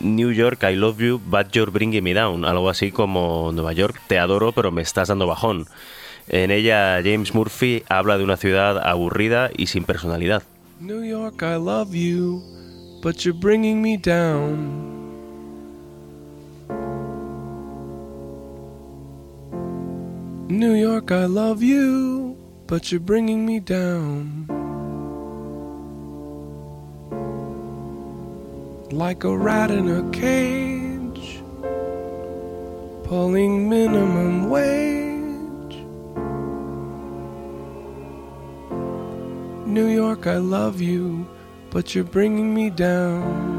New 0.00 0.32
York 0.32 0.62
I 0.62 0.76
Love 0.76 0.98
You, 0.98 1.20
But 1.22 1.50
You're 1.50 1.70
Bringing 1.70 2.02
Me 2.02 2.14
Down, 2.14 2.46
algo 2.46 2.70
así 2.70 2.90
como 2.90 3.50
Nueva 3.52 3.74
York 3.74 4.00
te 4.06 4.18
adoro 4.18 4.52
pero 4.52 4.72
me 4.72 4.80
estás 4.80 5.08
dando 5.08 5.26
bajón. 5.26 5.66
En 6.26 6.50
ella 6.50 7.02
James 7.04 7.34
Murphy 7.34 7.82
habla 7.90 8.16
de 8.16 8.24
una 8.24 8.38
ciudad 8.38 8.78
aburrida 8.78 9.50
y 9.54 9.66
sin 9.66 9.84
personalidad. 9.84 10.42
New 10.80 11.04
York, 11.04 11.42
I 11.42 11.58
love 11.62 11.92
you, 11.92 12.42
but 13.02 13.16
you're 13.18 13.38
bringing 13.38 13.82
me 13.82 13.98
down. 13.98 14.97
New 20.50 20.72
York, 20.72 21.12
I 21.12 21.26
love 21.26 21.62
you, 21.62 22.34
but 22.66 22.90
you're 22.90 23.02
bringing 23.02 23.44
me 23.44 23.60
down. 23.60 24.46
Like 28.90 29.24
a 29.24 29.36
rat 29.36 29.70
in 29.70 29.90
a 29.90 30.10
cage, 30.10 31.42
pulling 33.04 33.68
minimum 33.68 34.48
wage. 34.48 35.84
New 39.66 39.88
York, 39.88 40.26
I 40.26 40.38
love 40.38 40.80
you, 40.80 41.28
but 41.68 41.94
you're 41.94 42.04
bringing 42.04 42.54
me 42.54 42.70
down. 42.70 43.57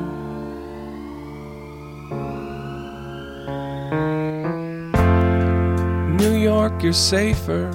New 6.19 6.35
York, 6.35 6.83
you're 6.83 6.91
safer, 6.91 7.69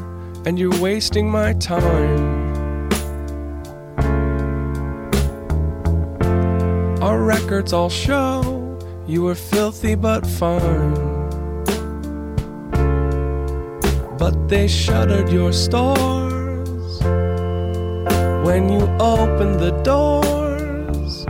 and 0.44 0.58
you're 0.58 0.78
wasting 0.78 1.30
my 1.30 1.54
time. 1.54 2.92
Our 7.02 7.22
records 7.22 7.72
all 7.72 7.88
show 7.88 8.78
you 9.06 9.22
were 9.22 9.34
filthy 9.34 9.94
but 9.94 10.26
fine. 10.26 10.92
But 14.18 14.48
they 14.48 14.68
shuttered 14.68 15.30
your 15.30 15.52
stores 15.52 17.00
when 18.46 18.68
you 18.68 18.82
opened 19.00 19.58
the 19.58 19.72
doors 19.82 21.24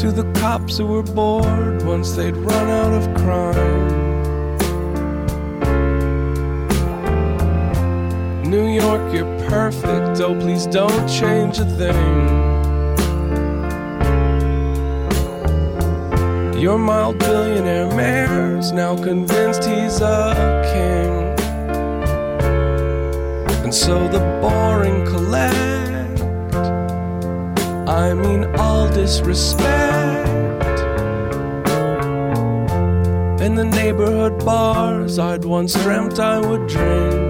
to 0.00 0.12
the 0.12 0.30
cops 0.40 0.78
who 0.78 0.86
were 0.86 1.02
bored 1.02 1.82
once 1.82 2.12
they'd 2.12 2.36
run 2.36 2.68
out 2.68 2.92
of 2.92 3.12
crime. 3.16 3.99
New 8.50 8.66
York, 8.66 9.14
you're 9.14 9.48
perfect. 9.48 10.20
Oh, 10.20 10.34
please 10.34 10.66
don't 10.66 11.08
change 11.08 11.60
a 11.60 11.64
thing. 11.64 12.40
Your 16.60 16.76
mild 16.76 17.20
billionaire 17.20 17.94
mayor's 17.94 18.72
now 18.72 18.96
convinced 18.96 19.62
he's 19.62 20.00
a 20.00 20.34
king. 20.72 21.12
And 23.62 23.72
so 23.72 24.08
the 24.08 24.18
boring 24.42 25.06
collect. 25.06 26.20
I 27.88 28.14
mean, 28.14 28.46
all 28.56 28.88
disrespect. 28.88 30.28
In 33.40 33.54
the 33.54 33.64
neighborhood 33.64 34.44
bars 34.44 35.20
I'd 35.20 35.44
once 35.44 35.74
dreamt 35.84 36.18
I 36.18 36.40
would 36.40 36.66
drink. 36.66 37.29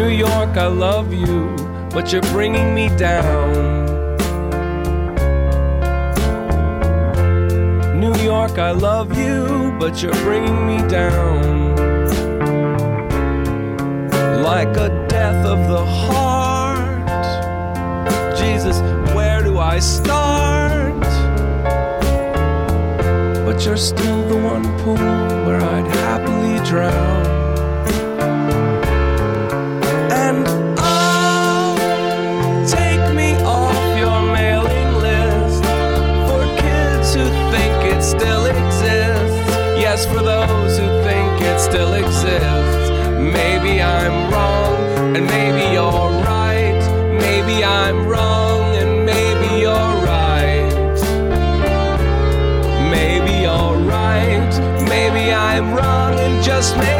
New 0.00 0.08
York, 0.08 0.56
I 0.56 0.66
love 0.66 1.12
you, 1.12 1.54
but 1.90 2.10
you're 2.10 2.30
bringing 2.32 2.74
me 2.74 2.88
down. 2.96 3.52
New 8.00 8.14
York, 8.14 8.56
I 8.56 8.70
love 8.70 9.08
you, 9.18 9.76
but 9.78 10.02
you're 10.02 10.20
bringing 10.24 10.66
me 10.66 10.78
down. 10.88 11.76
Like 14.42 14.74
a 14.78 14.88
death 15.06 15.44
of 15.44 15.68
the 15.68 15.84
heart. 15.84 17.26
Jesus, 18.38 18.80
where 19.14 19.42
do 19.42 19.58
I 19.58 19.80
start? 19.80 20.98
But 23.44 23.66
you're 23.66 23.76
still 23.76 24.26
the 24.30 24.38
one 24.38 24.64
pool 24.78 24.96
where 25.44 25.60
I'd 25.60 25.88
happily 25.88 26.56
drown. 26.66 27.49
Just 56.60 56.76
maybe 56.76 56.99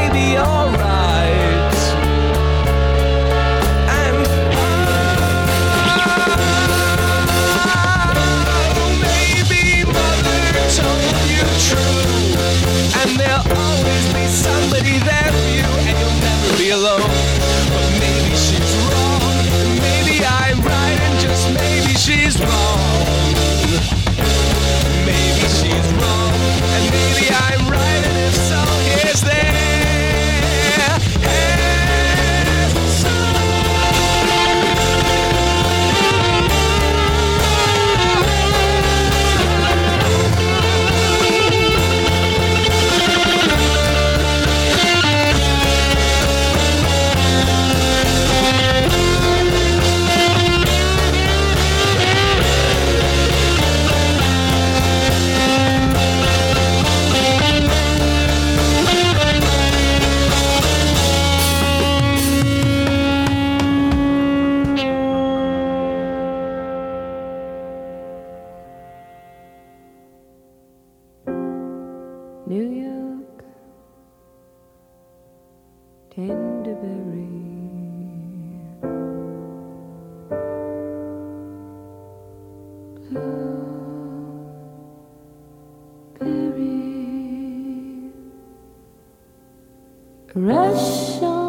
Rush 90.33 91.40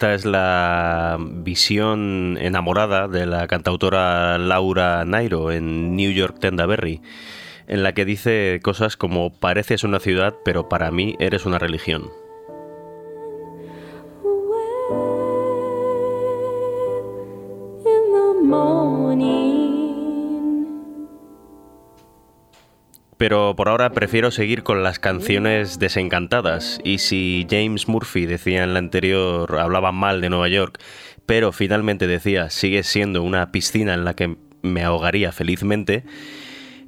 Esta 0.00 0.14
es 0.14 0.24
la 0.24 1.18
visión 1.20 2.38
enamorada 2.40 3.06
de 3.06 3.26
la 3.26 3.46
cantautora 3.46 4.38
Laura 4.38 5.04
Nairo 5.04 5.52
en 5.52 5.94
New 5.94 6.10
York 6.10 6.38
Tendaberry, 6.40 7.02
en 7.66 7.82
la 7.82 7.92
que 7.92 8.06
dice 8.06 8.60
cosas 8.62 8.96
como 8.96 9.30
pareces 9.30 9.84
una 9.84 10.00
ciudad, 10.00 10.34
pero 10.42 10.70
para 10.70 10.90
mí 10.90 11.16
eres 11.18 11.44
una 11.44 11.58
religión. 11.58 12.04
Pero 23.20 23.54
por 23.54 23.68
ahora 23.68 23.90
prefiero 23.90 24.30
seguir 24.30 24.62
con 24.62 24.82
las 24.82 24.98
canciones 24.98 25.78
desencantadas. 25.78 26.80
Y 26.84 27.00
si 27.00 27.46
James 27.50 27.86
Murphy 27.86 28.24
decía 28.24 28.64
en 28.64 28.72
la 28.72 28.78
anterior, 28.78 29.58
hablaba 29.60 29.92
mal 29.92 30.22
de 30.22 30.30
Nueva 30.30 30.48
York, 30.48 30.78
pero 31.26 31.52
finalmente 31.52 32.06
decía, 32.06 32.48
sigue 32.48 32.82
siendo 32.82 33.22
una 33.22 33.52
piscina 33.52 33.92
en 33.92 34.06
la 34.06 34.14
que 34.14 34.38
me 34.62 34.82
ahogaría 34.84 35.32
felizmente, 35.32 36.04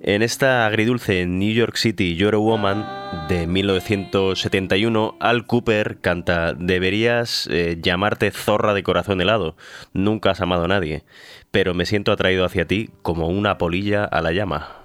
en 0.01 0.23
esta 0.23 0.65
agridulce 0.65 1.27
New 1.27 1.53
York 1.53 1.77
City 1.77 2.17
You're 2.17 2.39
a 2.39 2.41
Woman 2.41 2.87
de 3.29 3.47
1971, 3.47 5.19
Al 5.21 5.47
Cooper 5.47 5.99
canta 6.01 6.55
Deberías 6.55 7.47
eh, 7.53 7.77
llamarte 7.79 8.31
zorra 8.31 8.73
de 8.73 8.83
corazón 8.83 9.21
helado. 9.21 9.55
Nunca 9.93 10.31
has 10.31 10.41
amado 10.41 10.65
a 10.65 10.69
nadie, 10.69 11.05
pero 11.51 11.75
me 11.75 11.85
siento 11.85 12.11
atraído 12.11 12.47
hacia 12.47 12.67
ti 12.67 12.89
como 13.03 13.29
una 13.29 13.59
polilla 13.59 14.07
a 14.07 14.23
la 14.23 14.33
llama. 14.33 14.82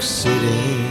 City, 0.00 0.87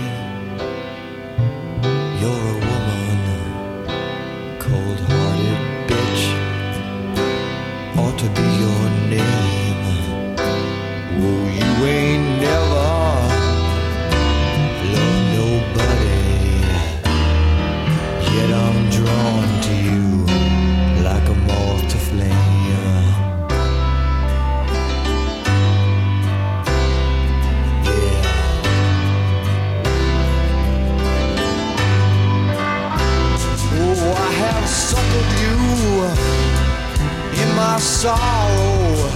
sorrow, 38.07 39.09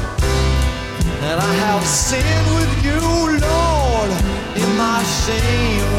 and 1.27 1.37
I 1.39 1.53
have 1.63 1.83
sinned 1.85 2.47
with 2.57 2.73
you, 2.87 2.99
Lord, 3.47 4.11
in 4.61 4.69
my 4.83 4.99
shame. 5.23 5.95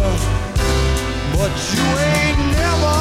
But 1.33 1.55
you 1.73 1.87
ain't 2.13 2.41
never 2.61 3.01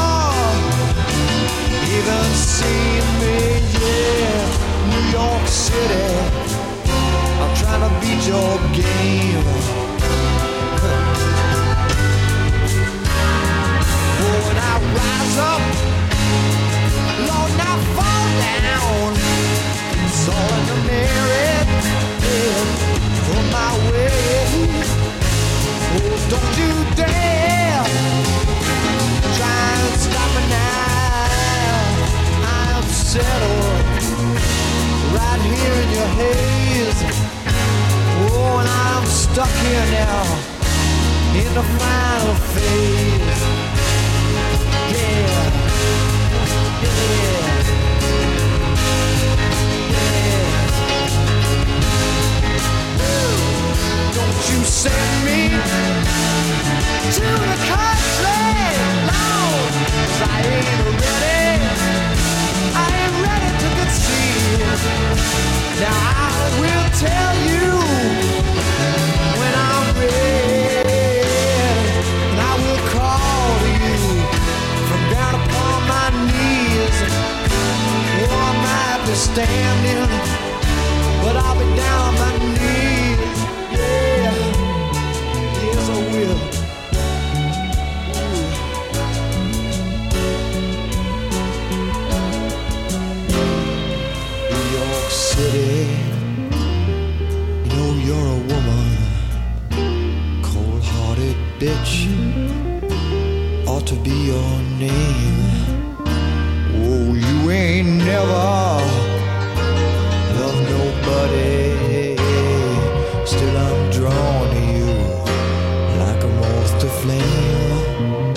even 1.96 2.26
seen 2.56 3.04
me, 3.22 3.38
yeah. 3.84 4.40
New 4.92 5.06
York 5.20 5.46
City, 5.66 6.08
I'm 7.42 7.54
trying 7.62 7.84
to 7.88 7.92
beat 8.00 8.22
your 8.34 8.54
game. 8.80 9.46
When 14.46 14.58
I 14.72 14.74
rise 14.98 15.38
up, 15.52 15.64
Lord, 17.28 17.52
now 17.60 17.76
fall 17.96 18.28
down. 18.40 19.31
In 20.22 20.28
the 20.28 20.34
yeah, 20.86 21.66
my 23.52 23.74
way. 23.90 24.70
Oh, 25.98 26.14
don't 26.30 26.54
you 26.62 26.72
dare 26.96 27.82
try 29.36 29.62
and 29.82 29.96
stop 29.98 30.34
now. 30.48 31.26
I'm 32.46 32.86
settled 32.86 33.86
right 35.18 35.42
here 35.42 35.76
in 35.84 35.90
your 35.90 36.10
haze. 36.20 37.02
Oh, 38.22 38.60
and 38.60 38.70
I'm 38.70 39.06
stuck 39.08 39.54
here 39.66 39.88
now 39.90 40.24
in 41.34 41.50
the 41.56 41.64
final 41.80 42.36
phase. 42.54 43.42
Yeah, 44.94 45.50
yeah, 46.84 47.51
you 54.50 54.60
send 54.64 55.14
me 55.28 55.42
to 57.16 57.28
the 57.52 57.58
country, 57.72 58.44
'cause 60.06 60.22
I 60.34 60.38
ain't 60.56 60.80
ready. 61.04 61.50
I 62.84 62.88
ain't 63.02 63.16
ready 63.26 63.50
to 63.62 63.68
conceive. 63.80 64.82
Now 65.84 66.00
I 66.28 66.34
will 66.62 66.88
tell 67.06 67.34
you 67.50 67.68
when 69.40 69.54
I'm 69.70 69.86
ready, 70.00 70.66
and 72.32 72.40
I 72.52 72.54
will 72.64 72.82
call 72.96 73.48
to 73.64 73.70
you 73.86 74.00
from 74.88 75.02
down 75.16 75.34
upon 75.42 75.78
my 75.94 76.08
knees. 76.28 76.98
Oh, 78.24 78.36
I 78.48 78.52
might 78.66 79.00
be 79.08 79.16
standing, 79.28 80.12
but 81.24 81.34
I'll 81.44 81.58
be 81.62 81.68
down 81.82 81.91
bitch. 101.62 102.08
Ought 103.68 103.86
to 103.86 103.96
be 103.96 104.16
your 104.32 104.54
name. 104.80 105.40
Oh, 106.86 107.14
you 107.14 107.52
ain't 107.52 107.88
never 108.10 108.48
loved 110.38 110.64
nobody. 110.78 112.18
Still, 113.32 113.58
I'm 113.68 113.80
drawn 113.92 114.50
to 114.56 114.62
you 114.76 114.92
like 116.04 116.24
a 116.24 116.32
moth 116.40 116.74
to 116.82 116.90
flame. 117.02 118.34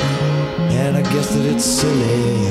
And 0.81 0.99
I 0.99 1.03
guess 1.13 1.35
that 1.35 1.47
it's 1.47 1.65
silly 1.65 2.44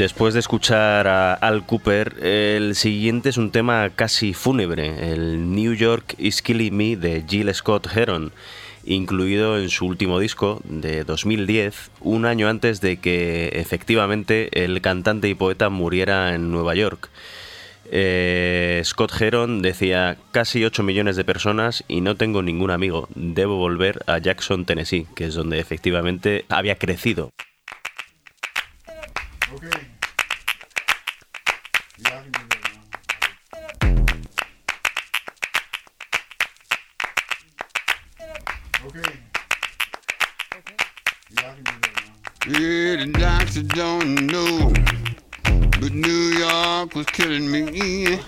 Después 0.00 0.32
de 0.32 0.40
escuchar 0.40 1.08
a 1.08 1.34
Al 1.34 1.66
Cooper, 1.66 2.24
el 2.24 2.74
siguiente 2.74 3.28
es 3.28 3.36
un 3.36 3.50
tema 3.50 3.90
casi 3.90 4.32
fúnebre, 4.32 5.12
el 5.12 5.54
New 5.54 5.74
York 5.74 6.14
is 6.16 6.40
Killing 6.40 6.74
Me 6.74 6.96
de 6.96 7.22
Jill 7.28 7.52
Scott 7.52 7.86
Heron, 7.94 8.32
incluido 8.84 9.58
en 9.58 9.68
su 9.68 9.84
último 9.84 10.18
disco 10.18 10.62
de 10.64 11.04
2010, 11.04 11.90
un 12.00 12.24
año 12.24 12.48
antes 12.48 12.80
de 12.80 12.96
que 12.96 13.48
efectivamente 13.54 14.64
el 14.64 14.80
cantante 14.80 15.28
y 15.28 15.34
poeta 15.34 15.68
muriera 15.68 16.34
en 16.34 16.50
Nueva 16.50 16.74
York. 16.74 17.10
Eh, 17.92 18.82
Scott 18.84 19.20
Heron 19.20 19.62
decía 19.62 20.16
casi 20.30 20.64
8 20.64 20.84
millones 20.84 21.16
de 21.16 21.24
personas 21.24 21.84
y 21.88 22.00
no 22.00 22.16
tengo 22.16 22.42
ningún 22.42 22.70
amigo. 22.70 23.08
Debo 23.16 23.56
volver 23.56 24.00
a 24.06 24.18
Jackson, 24.18 24.64
Tennessee, 24.64 25.06
que 25.16 25.26
es 25.26 25.34
donde 25.34 25.58
efectivamente 25.58 26.44
había 26.48 26.76
crecido. 26.76 27.30
Yeah, 42.46 42.96
the 42.96 43.12
doctor 43.12 43.62
don't 43.62 44.26
know, 44.26 44.99
but 45.80 45.92
New 45.92 46.10
York 46.38 46.94
was 46.94 47.06
killing 47.06 47.50
me. 47.50 48.18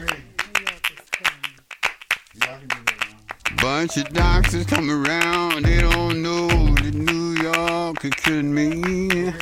Bunch 3.56 3.98
of 3.98 4.12
doctors 4.12 4.64
come 4.64 4.90
around, 4.90 5.64
they 5.64 5.80
don't 5.80 6.22
know 6.22 6.48
that 6.48 6.94
New 6.94 7.42
York 7.42 8.04
is 8.04 8.12
killing 8.12 8.54
me. 8.54 9.34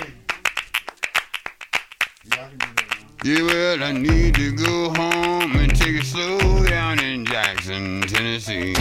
Yeah, 3.23 3.43
well, 3.43 3.85
I 3.85 3.93
need 3.93 4.35
to 4.35 4.53
go 4.53 4.91
home 4.95 5.55
and 5.57 5.77
take 5.77 5.97
it 5.97 6.05
slow 6.05 6.65
down 6.67 6.99
in 6.99 7.25
Jackson, 7.25 8.01
Tennessee. 8.03 8.75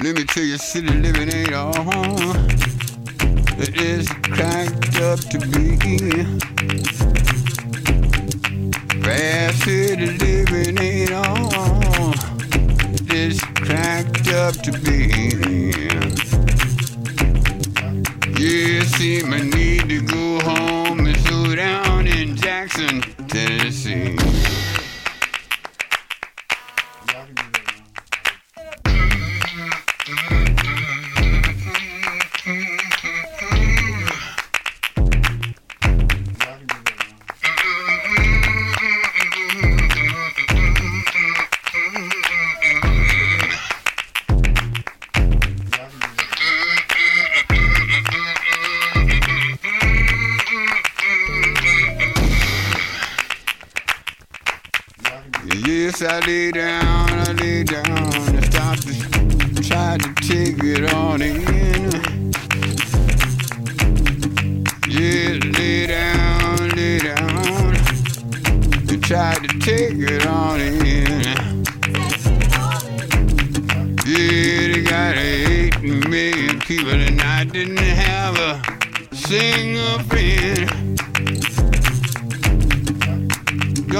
Let 0.00 0.14
me 0.14 0.24
tell 0.24 0.44
you, 0.44 0.56
city 0.58 0.88
living 0.88 1.34
ain't 1.34 1.52
all 1.52 1.72
it 1.74 1.97
to 5.20 5.38
be. 5.38 6.47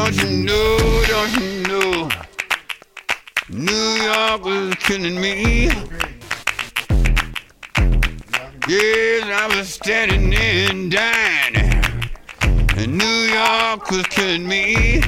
Don't 0.09 0.25
you 0.25 0.31
know, 0.43 1.05
don't 1.07 1.39
you 1.39 1.63
know? 1.65 2.09
New 3.51 4.03
York 4.03 4.43
was 4.43 4.75
killing 4.77 5.21
me. 5.21 5.67
Yes, 8.67 9.25
I 9.27 9.55
was 9.55 9.69
standing 9.69 10.31
there 10.31 10.89
dying. 10.89 11.57
And 12.79 12.97
New 12.97 13.05
York 13.05 13.91
was 13.91 14.07
killing 14.07 14.49
me. 14.49 15.03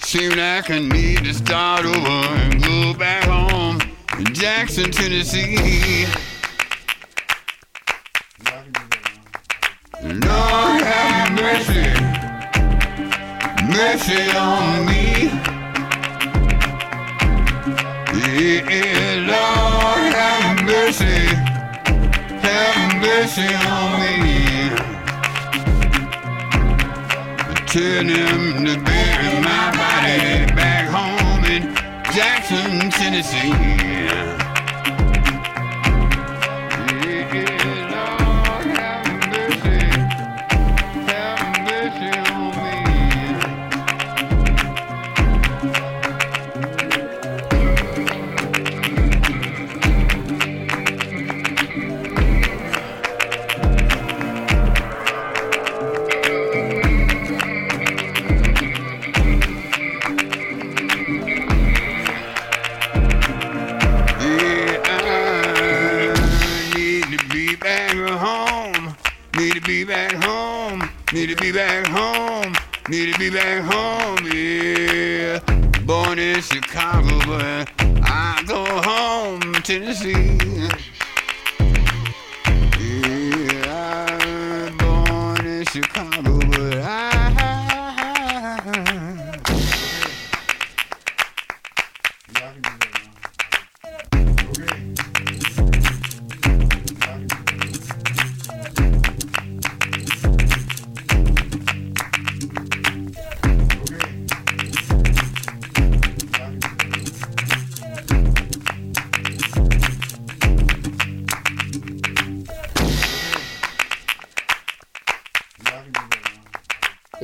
Seemed 0.00 0.36
like 0.36 0.70
I 0.70 0.78
need 0.78 1.24
to 1.24 1.32
start 1.32 1.86
over 1.86 1.96
and 1.96 2.62
go 2.62 2.92
back 2.92 3.24
home 3.24 3.80
in 4.18 4.26
Jackson, 4.34 4.90
Tennessee. 4.90 6.04
Mercy 13.76 14.30
on 14.30 14.86
me. 14.86 15.28
Yeah, 18.24 19.28
Lord 19.30 20.12
have 20.16 20.64
mercy, 20.64 21.20
have 22.40 22.92
mercy 23.02 23.50
on 23.68 24.00
me. 24.00 24.36
Tell 27.66 28.04
them 28.04 28.64
to 28.64 28.74
bury 28.80 29.40
my 29.42 29.64
body 29.76 30.54
back 30.56 30.88
home 30.88 31.44
in 31.44 31.74
Jackson, 32.14 32.90
Tennessee. 32.90 34.45
Need 71.26 71.38
to 71.38 71.42
be 71.42 71.50
back 71.50 71.86
home. 71.88 72.54
Need 72.88 73.12
to 73.12 73.18
be 73.18 73.30
back 73.30 73.64
home. 73.64 74.28
Yeah, 74.32 75.40
born 75.84 76.20
in 76.20 76.40
Chicago, 76.40 77.18
but 77.26 77.68
I 78.04 78.44
go 78.46 78.64
home, 78.64 79.52
Tennessee. 79.54 80.38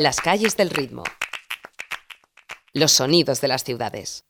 Las 0.02 0.20
calles 0.20 0.56
del 0.56 0.70
ritmo. 0.70 1.04
Los 2.72 2.90
sonidos 2.90 3.40
de 3.40 3.46
las 3.46 3.62
ciudades. 3.62 4.24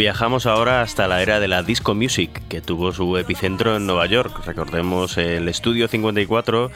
Viajamos 0.00 0.46
ahora 0.46 0.80
hasta 0.80 1.06
la 1.08 1.20
era 1.20 1.40
de 1.40 1.46
la 1.46 1.62
disco 1.62 1.94
music, 1.94 2.40
que 2.48 2.62
tuvo 2.62 2.90
su 2.90 3.18
epicentro 3.18 3.76
en 3.76 3.84
Nueva 3.84 4.06
York. 4.06 4.40
Recordemos 4.46 5.18
el 5.18 5.46
Estudio 5.46 5.88
54 5.88 6.70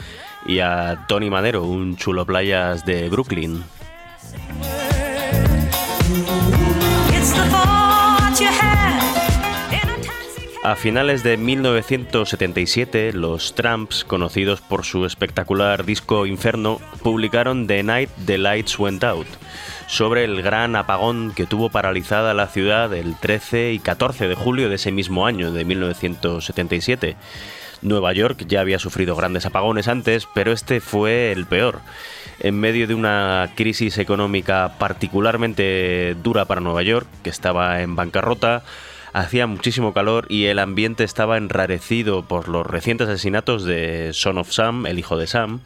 y 0.45 0.59
a 0.59 1.07
Tony 1.09 1.31
Madero, 1.31 1.63
un 1.63 1.97
chulo 1.97 2.27
playas 2.27 2.85
de 2.85 3.09
Brooklyn. 3.09 3.65
A 10.63 10.77
finales 10.77 11.23
de 11.23 11.39
1977, 11.39 13.15
los 13.15 13.55
Tramps, 13.55 14.05
conocidos 14.05 14.61
por 14.61 14.85
su 14.85 15.07
espectacular 15.07 15.87
disco 15.87 16.27
Inferno, 16.27 16.79
publicaron 17.03 17.67
The 17.67 17.83
Night 17.85 18.11
the 18.27 18.37
Lights 18.37 18.79
Went 18.79 19.03
Out, 19.03 19.27
sobre 19.87 20.25
el 20.25 20.43
gran 20.43 20.77
apagón 20.77 21.33
que 21.33 21.47
tuvo 21.47 21.71
paralizada 21.71 22.35
la 22.35 22.49
ciudad 22.49 22.93
el 22.95 23.17
13 23.17 23.73
y 23.73 23.79
14 23.79 24.29
de 24.29 24.35
julio 24.35 24.69
de 24.69 24.77
ese 24.77 24.93
mismo 24.93 25.27
año, 25.27 25.53
de 25.53 25.65
1977. 25.65 27.17
Nueva 27.83 28.13
York 28.13 28.45
ya 28.49 28.61
había 28.61 28.79
sufrido 28.79 29.15
grandes 29.15 29.47
apagones 29.47 29.89
antes, 29.89 30.27
pero 30.35 30.53
este 30.53 30.81
fue 30.81 31.33
el 31.33 31.47
peor. 31.47 31.81
En 32.41 32.59
medio 32.59 32.87
de 32.87 32.95
una 32.95 33.53
crisis 33.55 33.99
económica 33.99 34.75
particularmente 34.79 36.17
dura 36.23 36.47
para 36.47 36.61
Nueva 36.61 36.83
York, 36.83 37.07
que 37.23 37.31
estaba 37.31 37.83
en 37.83 37.95
bancarrota, 37.95 38.65
hacía 39.13 39.47
muchísimo 39.47 39.93
calor 39.93 40.27
y 40.29 40.47
el 40.47 40.59
ambiente 40.59 41.05
estaba 41.05 41.37
enrarecido 41.37 42.25
por 42.25 42.49
los 42.49 42.67
recientes 42.67 43.09
asesinatos 43.09 43.65
de 43.65 44.11
Son 44.13 44.39
of 44.39 44.51
Sam, 44.51 44.87
el 44.87 44.99
hijo 44.99 45.17
de 45.17 45.27
Sam. 45.27 45.61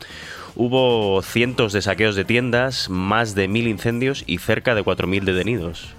Hubo 0.61 1.23
cientos 1.23 1.73
de 1.73 1.83
saqueos 1.83 2.17
de 2.17 2.25
tiendas, 2.25 2.91
más 2.91 3.37
de 3.37 3.47
mil 3.47 3.69
incendios 3.69 4.25
y 4.27 4.39
cerca 4.39 4.75
de 4.75 4.85
4.000 4.85 5.23
detenidos. 5.23 5.95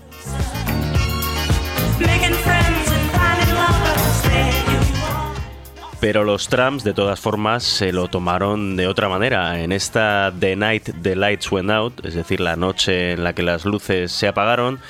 Pero 6.02 6.26
los 6.26 6.50
trams, 6.50 6.84
de 6.84 6.94
todas 6.94 7.22
formas, 7.22 7.64
se 7.64 7.94
lo 7.94 8.10
tomaron 8.10 8.76
de 8.76 8.88
otra 8.88 9.08
manera. 9.08 9.62
En 9.62 9.72
esta 9.72 10.34
The 10.38 10.58
Night 10.58 10.90
the 11.04 11.16
Lights 11.16 11.50
Went 11.54 11.72
Out, 11.72 12.06
es 12.06 12.16
decir, 12.16 12.42
la 12.42 12.58
noche 12.58 13.14
en 13.14 13.24
la 13.24 13.32
que 13.32 13.44
las 13.44 13.64
luces 13.64 14.12
se 14.12 14.28
apagaron, 14.28 14.82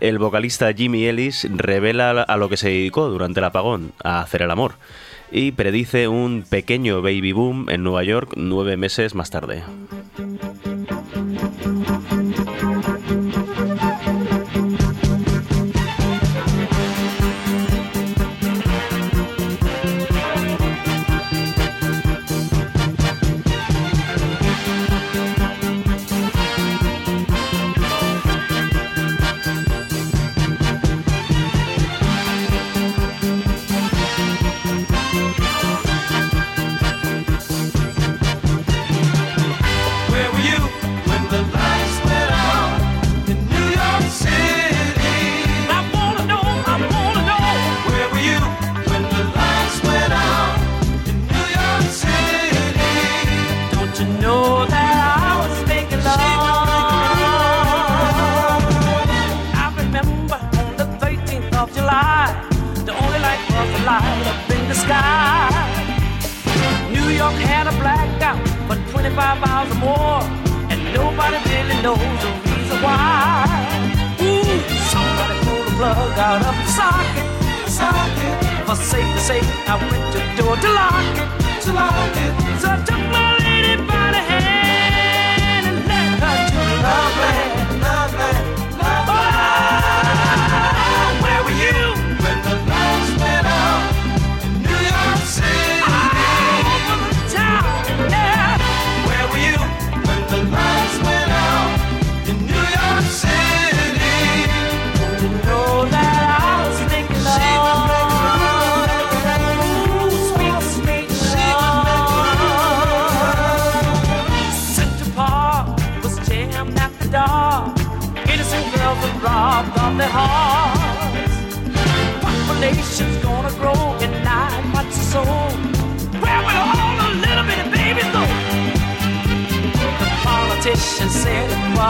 el 0.00 0.18
vocalista 0.18 0.72
Jimmy 0.72 1.06
Ellis 1.06 1.46
revela 1.48 2.22
a 2.22 2.36
lo 2.36 2.48
que 2.48 2.56
se 2.56 2.70
dedicó 2.70 3.08
durante 3.08 3.38
el 3.38 3.44
apagón, 3.44 3.92
a 4.02 4.20
hacer 4.20 4.42
el 4.42 4.50
amor, 4.50 4.74
y 5.32 5.52
predice 5.52 6.08
un 6.08 6.44
pequeño 6.48 7.00
baby 7.02 7.32
boom 7.32 7.68
en 7.70 7.82
Nueva 7.82 8.04
York 8.04 8.34
nueve 8.36 8.76
meses 8.76 9.14
más 9.14 9.30
tarde. 9.30 9.62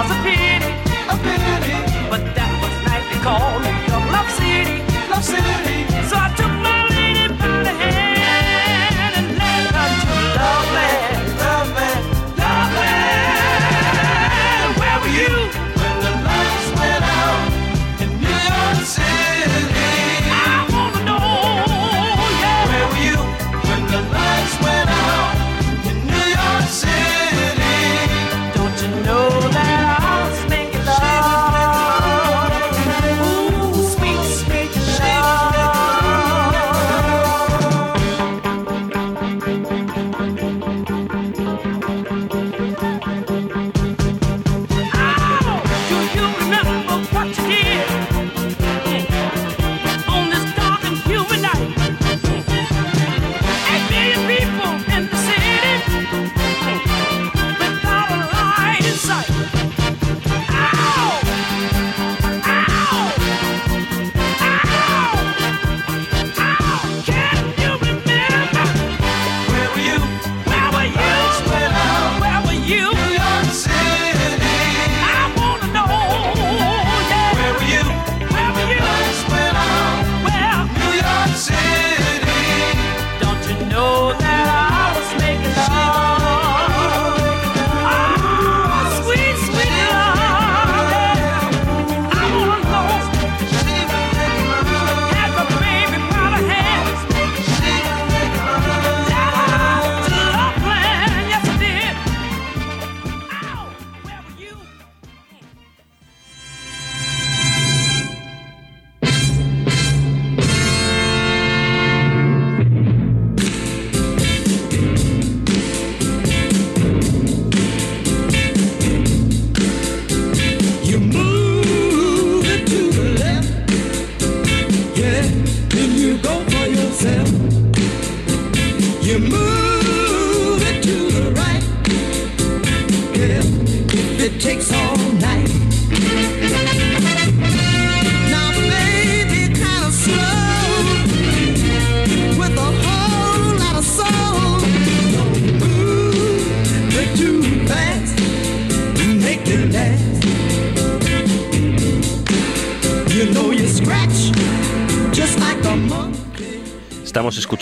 Was 0.03 0.11
a 0.11 0.23
pity, 0.23 0.73
a 1.09 1.17
pity. 1.23 2.09
But 2.11 2.23
that 2.35 2.51
was 2.61 2.75
night 2.87 3.05
they 3.11 3.21
called 3.23 3.62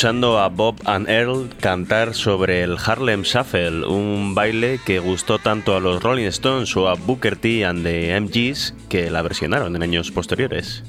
escuchando 0.01 0.39
a 0.39 0.49
Bob 0.49 0.77
and 0.87 1.11
Earl 1.11 1.51
cantar 1.61 2.15
sobre 2.15 2.63
el 2.63 2.79
Harlem 2.83 3.21
Shuffle, 3.21 3.85
un 3.85 4.35
baile 4.35 4.81
que 4.87 4.99
gustó 4.99 5.39
tanto 5.39 5.77
a 5.77 5.81
los 5.81 6.03
Rolling 6.03 6.25
Stones 6.29 6.75
o 6.75 6.89
a 6.89 6.95
Booker 6.95 7.37
T 7.37 7.67
and 7.67 7.85
the 7.85 8.19
MGs 8.19 8.73
que 8.89 9.11
la 9.11 9.21
versionaron 9.21 9.77
en 9.77 9.83
años 9.83 10.11
posteriores. 10.11 10.85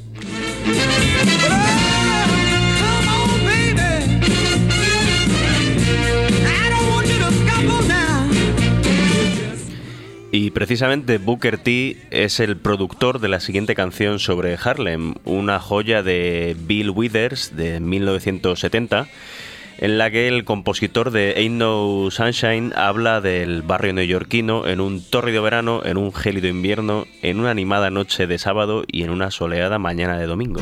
Precisamente 10.72 11.18
Booker 11.18 11.58
T 11.58 11.98
es 12.12 12.40
el 12.40 12.56
productor 12.56 13.20
de 13.20 13.28
la 13.28 13.42
siguiente 13.42 13.76
canción 13.76 14.20
sobre 14.20 14.56
Harlem, 14.56 15.16
una 15.26 15.60
joya 15.60 16.02
de 16.02 16.56
Bill 16.58 16.92
Withers 16.92 17.58
de 17.58 17.82
1970, 17.82 19.10
en 19.80 19.98
la 19.98 20.10
que 20.10 20.30
el 20.30 20.46
compositor 20.46 21.12
de 21.12 21.34
Ain't 21.36 21.58
No 21.58 22.08
Sunshine 22.10 22.72
habla 22.78 23.20
del 23.20 23.64
barrio 23.64 23.92
neoyorquino 23.92 24.66
en 24.66 24.80
un 24.80 25.04
tórrido 25.04 25.44
verano, 25.44 25.82
en 25.84 25.98
un 25.98 26.14
gélido 26.14 26.48
invierno, 26.48 27.06
en 27.22 27.42
una 27.42 27.52
animada 27.52 27.90
noche 27.90 28.26
de 28.26 28.38
sábado 28.38 28.86
y 28.90 29.04
en 29.04 29.10
una 29.10 29.30
soleada 29.30 29.78
mañana 29.78 30.18
de 30.18 30.26
domingo. 30.26 30.62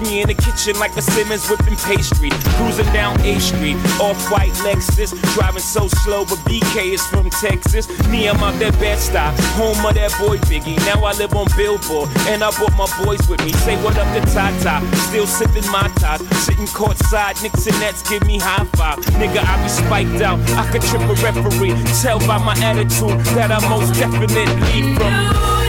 Me 0.00 0.22
in 0.22 0.28
the 0.28 0.34
kitchen 0.34 0.78
like 0.78 0.96
a 0.96 1.02
Simmons 1.02 1.48
whipping 1.48 1.76
pastry. 1.76 2.30
Cruising 2.56 2.90
down 2.92 3.20
A 3.20 3.38
Street, 3.40 3.76
off-white 4.00 4.52
Lexus. 4.64 5.10
Driving 5.34 5.62
so 5.62 5.88
slow, 5.88 6.24
but 6.24 6.38
BK 6.48 6.94
is 6.94 7.02
from 7.06 7.30
Texas. 7.30 7.88
Me, 8.08 8.28
I'm 8.28 8.42
out 8.42 8.58
that 8.60 8.78
Bed-Stuy, 8.78 9.32
home 9.56 9.84
of 9.84 9.94
that 9.94 10.12
boy 10.18 10.38
Biggie. 10.48 10.78
Now 10.86 11.04
I 11.04 11.12
live 11.12 11.34
on 11.34 11.46
Billboard, 11.56 12.08
and 12.28 12.42
I 12.42 12.50
brought 12.56 12.76
my 12.76 12.88
boys 13.04 13.26
with 13.28 13.44
me. 13.44 13.52
Say 13.64 13.76
what 13.82 13.96
up 13.96 14.08
to 14.14 14.20
Tata, 14.32 14.84
still 15.08 15.26
sipping 15.26 15.68
my 15.70 15.88
top. 15.96 16.20
Sitting 16.46 16.66
courtside, 16.66 17.42
Knicks 17.42 17.66
and 17.66 17.78
Nets 17.80 18.02
give 18.08 18.24
me 18.26 18.38
high 18.38 18.64
five. 18.76 18.98
Nigga, 19.20 19.42
I 19.44 19.62
be 19.62 19.68
spiked 19.68 20.22
out, 20.22 20.38
I 20.56 20.70
could 20.70 20.82
trip 20.82 21.02
a 21.02 21.14
referee. 21.22 21.74
Tell 22.02 22.18
by 22.20 22.38
my 22.38 22.54
attitude 22.62 23.20
that 23.36 23.50
I 23.50 23.60
most 23.68 23.94
definitely 23.94 24.94
from. 24.94 25.59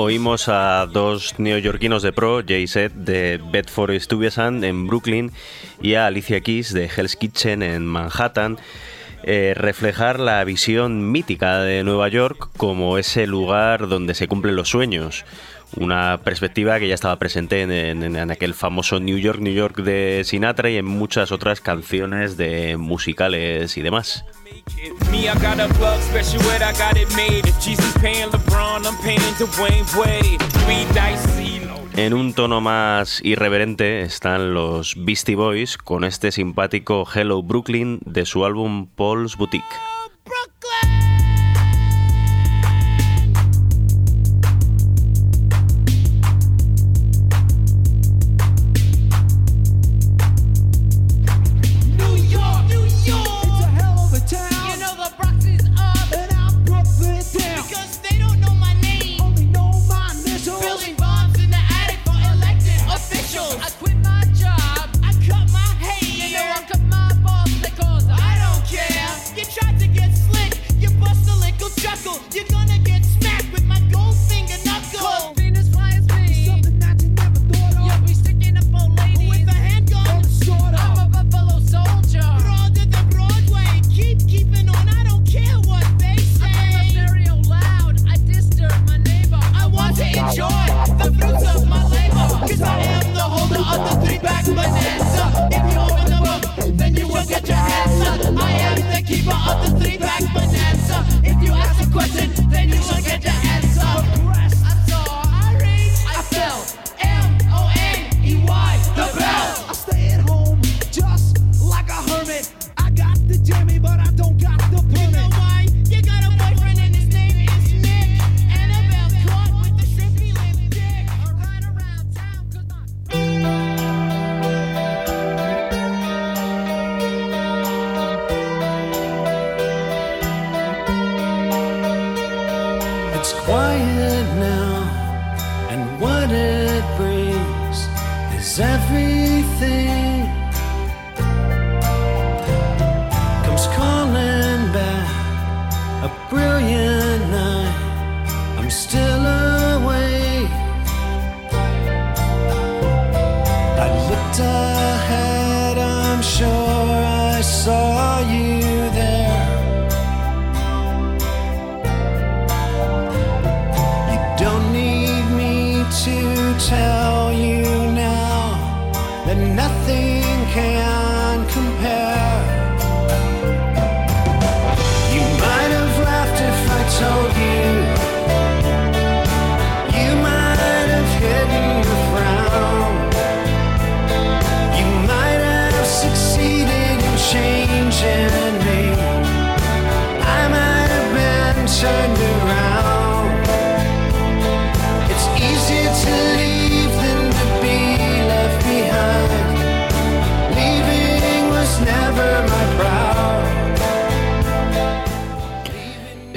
Oímos 0.00 0.48
a 0.48 0.86
dos 0.86 1.38
neoyorquinos 1.38 2.02
de 2.02 2.12
pro, 2.12 2.42
Jay 2.46 2.66
Z 2.66 2.88
de 2.94 3.38
Bedford 3.52 4.00
Stuyvesant 4.00 4.64
en 4.64 4.86
Brooklyn 4.86 5.30
y 5.82 5.94
a 5.94 6.06
Alicia 6.06 6.40
Keys 6.40 6.72
de 6.72 6.86
Hell's 6.86 7.16
Kitchen 7.16 7.62
en 7.62 7.86
Manhattan, 7.86 8.58
eh, 9.22 9.52
reflejar 9.54 10.18
la 10.18 10.42
visión 10.44 11.12
mítica 11.12 11.60
de 11.60 11.84
Nueva 11.84 12.08
York 12.08 12.48
como 12.56 12.96
ese 12.96 13.26
lugar 13.26 13.88
donde 13.88 14.14
se 14.14 14.26
cumplen 14.26 14.56
los 14.56 14.70
sueños. 14.70 15.26
Una 15.76 16.18
perspectiva 16.24 16.78
que 16.78 16.88
ya 16.88 16.94
estaba 16.94 17.16
presente 17.18 17.62
en, 17.62 17.70
en- 17.72 18.16
en 18.16 18.30
aquel 18.30 18.54
famoso 18.54 18.98
New 19.00 19.18
York, 19.18 19.38
New 19.40 19.52
York 19.52 19.76
de 19.82 20.22
Sinatra 20.24 20.68
y 20.70 20.76
en 20.78 20.84
muchas 20.84 21.30
otras 21.32 21.60
canciones 21.60 22.36
de 22.36 22.76
musicales 22.76 23.76
y 23.76 23.82
demás. 23.82 24.24
Me, 25.10 25.18
I 25.24 25.26
got 25.34 25.58
a 25.60 25.68
plug 25.78 26.00
special 26.02 26.40
ed, 26.54 26.62
I 26.62 26.72
got 26.76 26.96
it 27.00 27.08
made. 27.16 27.48
If 27.48 27.56
Jesus 27.64 27.92
paying 28.00 28.30
LeBron, 28.30 28.84
I'm 28.84 28.96
paying 29.02 29.20
Dwayne 29.38 29.84
Wade. 29.96 30.38
Three 30.64 30.84
dice 30.92 31.28
CeeLo. 31.36 31.80
En 31.96 32.14
un 32.14 32.32
tono 32.34 32.60
más 32.60 33.20
irreverente 33.24 34.02
están 34.02 34.54
los 34.54 34.94
Beastie 34.96 35.34
Boys 35.36 35.76
con 35.76 36.04
este 36.04 36.30
simpático 36.32 37.06
Hello 37.12 37.42
Brooklyn 37.42 37.98
de 38.04 38.26
su 38.26 38.44
álbum 38.44 38.86
Paul's 38.94 39.36
Boutique. 39.36 39.64
Chuckle. 71.80 72.20
You're 72.32 72.44
gonna 72.44 72.78
get 72.80 73.02
smacked 73.04 73.50
with 73.52 73.64
my 73.64 73.80
gold 73.90 74.19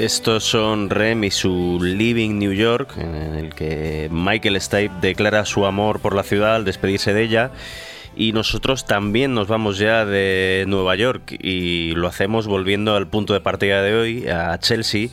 Estos 0.03 0.43
son 0.43 0.89
Rem 0.89 1.23
y 1.23 1.31
su 1.31 1.79
Living 1.81 2.37
New 2.37 2.51
York, 2.51 2.95
en 2.97 3.35
el 3.35 3.55
que 3.55 4.09
Michael 4.11 4.59
Stipe 4.59 4.93
declara 4.99 5.45
su 5.45 5.65
amor 5.65 6.01
por 6.01 6.13
la 6.13 6.23
ciudad 6.23 6.55
al 6.55 6.65
despedirse 6.65 7.13
de 7.13 7.23
ella. 7.23 7.51
Y 8.13 8.33
nosotros 8.33 8.85
también 8.85 9.33
nos 9.33 9.47
vamos 9.47 9.77
ya 9.77 10.03
de 10.03 10.65
Nueva 10.67 10.97
York 10.97 11.37
y 11.39 11.91
lo 11.95 12.09
hacemos 12.09 12.47
volviendo 12.47 12.97
al 12.97 13.07
punto 13.07 13.33
de 13.33 13.39
partida 13.39 13.81
de 13.81 13.95
hoy, 13.95 14.27
a 14.27 14.59
Chelsea, 14.59 15.07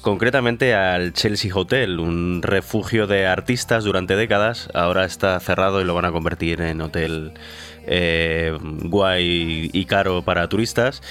concretamente 0.00 0.74
al 0.74 1.12
Chelsea 1.12 1.54
Hotel, 1.54 2.00
un 2.00 2.40
refugio 2.40 3.06
de 3.06 3.26
artistas 3.26 3.84
durante 3.84 4.16
décadas. 4.16 4.70
Ahora 4.72 5.04
está 5.04 5.38
cerrado 5.40 5.82
y 5.82 5.84
lo 5.84 5.92
van 5.94 6.06
a 6.06 6.10
convertir 6.10 6.62
en 6.62 6.80
hotel 6.80 7.34
eh, 7.86 8.56
guay 8.62 9.68
y 9.74 9.84
caro 9.84 10.22
para 10.22 10.48
turistas 10.48 11.02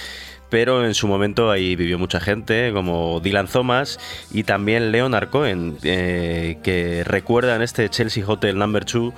pero 0.52 0.84
en 0.84 0.92
su 0.92 1.08
momento 1.08 1.50
ahí 1.50 1.76
vivió 1.76 1.98
mucha 1.98 2.20
gente, 2.20 2.72
como 2.74 3.20
Dylan 3.20 3.48
Thomas 3.48 3.98
y 4.30 4.42
también 4.42 4.92
Leonard 4.92 5.30
Cohen, 5.30 5.78
eh, 5.82 6.58
que 6.62 7.04
recuerda 7.04 7.56
en 7.56 7.62
este 7.62 7.88
Chelsea 7.88 8.22
Hotel 8.26 8.58
Number 8.58 8.84
2 8.84 9.14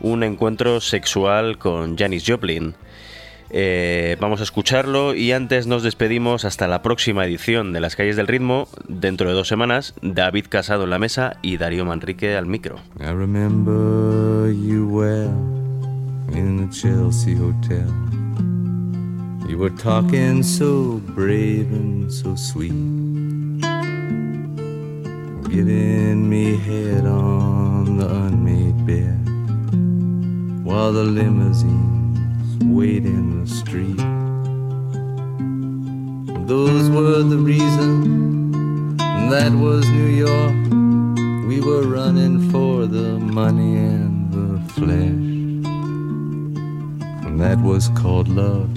un 0.00 0.24
encuentro 0.24 0.80
sexual 0.80 1.56
con 1.58 1.96
Janis 1.96 2.24
Joplin. 2.26 2.74
Eh, 3.50 4.16
vamos 4.18 4.40
a 4.40 4.42
escucharlo 4.42 5.14
y 5.14 5.30
antes 5.30 5.68
nos 5.68 5.84
despedimos 5.84 6.44
hasta 6.44 6.66
la 6.66 6.82
próxima 6.82 7.24
edición 7.26 7.72
de 7.72 7.78
Las 7.78 7.94
Calles 7.94 8.16
del 8.16 8.26
Ritmo, 8.26 8.66
dentro 8.88 9.28
de 9.28 9.34
dos 9.34 9.46
semanas, 9.46 9.94
David 10.02 10.46
Casado 10.48 10.82
en 10.82 10.90
la 10.90 10.98
mesa 10.98 11.36
y 11.42 11.58
Darío 11.58 11.84
Manrique 11.84 12.34
al 12.34 12.46
micro. 12.46 12.80
You 19.48 19.58
were 19.58 19.70
talking 19.70 20.42
so 20.42 20.98
brave 20.98 21.70
and 21.72 22.10
so 22.12 22.36
sweet, 22.36 22.70
giving 25.50 26.28
me 26.30 26.56
head 26.56 27.04
on 27.04 27.98
the 27.98 28.08
unmade 28.08 28.86
bed 28.86 29.18
while 30.64 30.92
the 30.92 31.02
limousines 31.02 32.64
wait 32.64 33.04
in 33.04 33.44
the 33.44 33.50
street. 33.50 33.98
Those 36.46 36.88
were 36.88 37.22
the 37.22 37.36
reasons, 37.36 38.96
that 38.98 39.52
was 39.52 39.86
New 39.88 40.08
York. 40.08 41.46
We 41.46 41.60
were 41.60 41.82
running 41.82 42.50
for 42.50 42.86
the 42.86 43.18
money 43.18 43.76
and 43.76 44.32
the 44.32 44.60
flesh. 44.72 45.66
And 47.26 47.40
that 47.40 47.58
was 47.60 47.88
called 47.90 48.28
love 48.28 48.70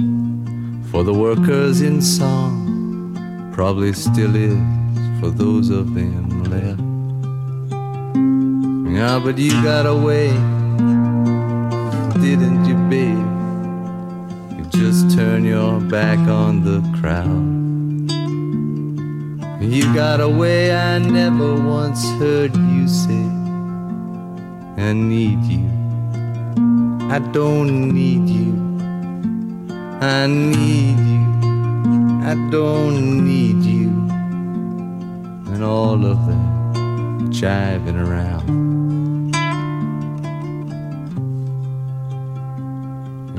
for 0.95 1.03
the 1.03 1.13
workers 1.13 1.81
in 1.81 2.01
song, 2.01 3.51
probably 3.53 3.91
still 3.91 4.33
is 4.33 4.57
for 5.19 5.29
those 5.29 5.69
of 5.69 5.93
them 5.93 6.43
left. 6.45 6.79
Yeah, 8.95 9.19
but 9.19 9.37
you 9.37 9.51
got 9.61 9.85
away, 9.85 10.29
didn't 12.21 12.63
you, 12.63 12.75
babe? 12.89 13.27
You 14.57 14.63
just 14.69 15.13
turn 15.13 15.43
your 15.43 15.81
back 15.81 16.17
on 16.29 16.63
the 16.63 16.79
crowd. 16.97 17.43
You 19.61 19.93
got 19.93 20.21
away, 20.21 20.73
I 20.73 20.99
never 20.99 21.55
once 21.61 22.05
heard 22.19 22.55
you 22.55 22.87
say, 22.87 23.25
I 24.81 24.93
need 24.93 25.43
you. 25.43 25.67
I 27.11 27.19
don't 27.33 27.89
need 27.89 28.29
you. 28.29 28.64
I 30.05 30.27
need 30.27 30.99
you. 30.99 31.25
I 32.31 32.35
don't 32.51 33.25
need 33.25 33.63
you. 33.63 33.89
And 35.51 35.63
all 35.63 36.05
of 36.05 36.27
that 36.27 36.45
jiving 37.31 37.99
around. 38.05 38.45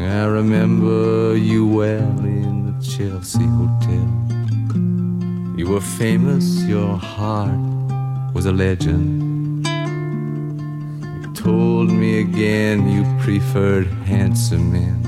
I 0.01 0.25
remember 0.25 1.37
you 1.37 1.69
well 1.69 2.19
in 2.25 2.67
the 2.67 2.85
Chelsea 2.85 3.47
Hotel. 3.47 4.09
You 5.57 5.69
were 5.69 5.81
famous, 5.81 6.65
your 6.65 6.97
heart 6.97 7.61
was 8.35 8.47
a 8.47 8.53
legend. 8.53 9.65
You 11.23 11.33
told 11.33 11.93
me 11.93 12.19
again 12.21 12.89
you 12.91 13.05
preferred 13.23 13.87
handsome 14.05 14.73
men, 14.73 15.06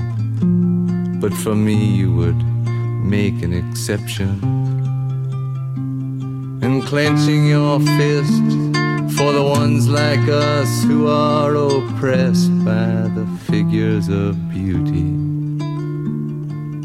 but 1.19 1.33
for 1.33 1.55
me 1.55 1.75
you 1.75 2.13
would 2.13 2.41
make 3.03 3.41
an 3.43 3.53
exception. 3.53 4.39
And 6.61 6.83
clenching 6.83 7.47
your 7.47 7.79
fist 7.79 8.41
for 9.17 9.31
the 9.31 9.43
ones 9.43 9.87
like 9.87 10.27
us 10.29 10.83
who 10.83 11.07
are 11.07 11.53
oppressed 11.55 12.51
by 12.63 13.09
the 13.17 13.27
figures 13.49 14.07
of 14.07 14.49
beauty. 14.49 15.09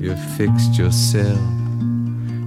You 0.05 0.17
fixed 0.37 0.77
yourself. 0.77 1.41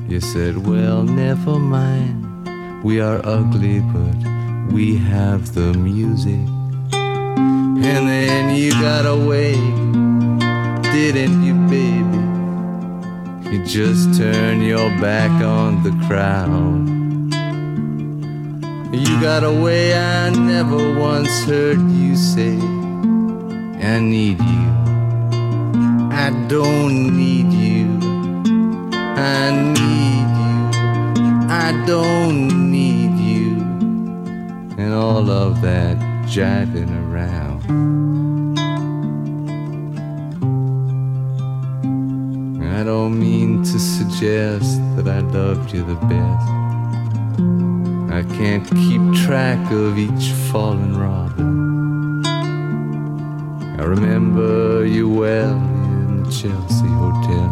You 0.09 0.19
said, 0.21 0.67
Well, 0.67 1.03
never 1.03 1.57
mind. 1.57 2.83
We 2.83 3.01
are 3.01 3.19
ugly, 3.23 3.79
but 3.79 4.71
we 4.71 4.97
have 4.97 5.53
the 5.53 5.73
music. 5.73 6.47
And 6.93 8.07
then 8.07 8.55
you 8.55 8.71
got 8.71 9.05
away, 9.05 9.53
didn't 10.91 11.43
you, 11.43 11.53
baby? 11.67 12.37
You 13.49 13.63
just 13.65 14.17
turned 14.17 14.65
your 14.65 14.89
back 14.99 15.31
on 15.41 15.83
the 15.83 15.91
crowd. 16.07 16.87
You 18.93 19.21
got 19.21 19.43
a 19.43 19.51
way 19.51 19.93
I 19.97 20.29
never 20.31 20.99
once 20.99 21.43
heard 21.45 21.79
you 21.91 22.15
say, 22.15 22.57
I 22.57 23.99
need 23.99 24.39
you. 24.39 24.67
I 26.11 26.29
don't 26.47 27.15
need 27.15 27.53
you. 27.53 27.85
I 29.15 29.51
need 29.77 30.27
you. 30.43 30.57
I 31.49 31.83
don't 31.85 32.71
need 32.71 33.17
you. 33.19 33.61
And 34.77 34.93
all 34.93 35.29
of 35.29 35.61
that 35.61 35.97
jiving 36.25 36.96
I 42.77 42.83
don't 42.83 43.17
mean 43.19 43.63
to 43.63 43.79
suggest 43.79 44.79
that 44.95 45.07
I 45.07 45.21
loved 45.21 45.73
you 45.73 45.83
the 45.83 45.95
best. 45.95 46.47
I 48.13 48.21
can't 48.37 48.69
keep 48.69 49.01
track 49.25 49.71
of 49.71 49.97
each 49.97 50.29
fallen 50.51 50.95
robin. 50.95 52.23
I 53.79 53.83
remember 53.83 54.85
you 54.85 55.09
well 55.09 55.55
in 55.55 56.21
the 56.21 56.29
Chelsea 56.29 56.93
Hotel. 57.01 57.49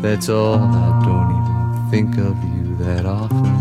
That's 0.00 0.30
all, 0.30 0.54
I 0.54 1.02
don't 1.04 1.30
even 1.36 1.90
think 1.90 2.16
of 2.16 2.42
you 2.44 2.74
that 2.76 3.04
often. 3.04 3.51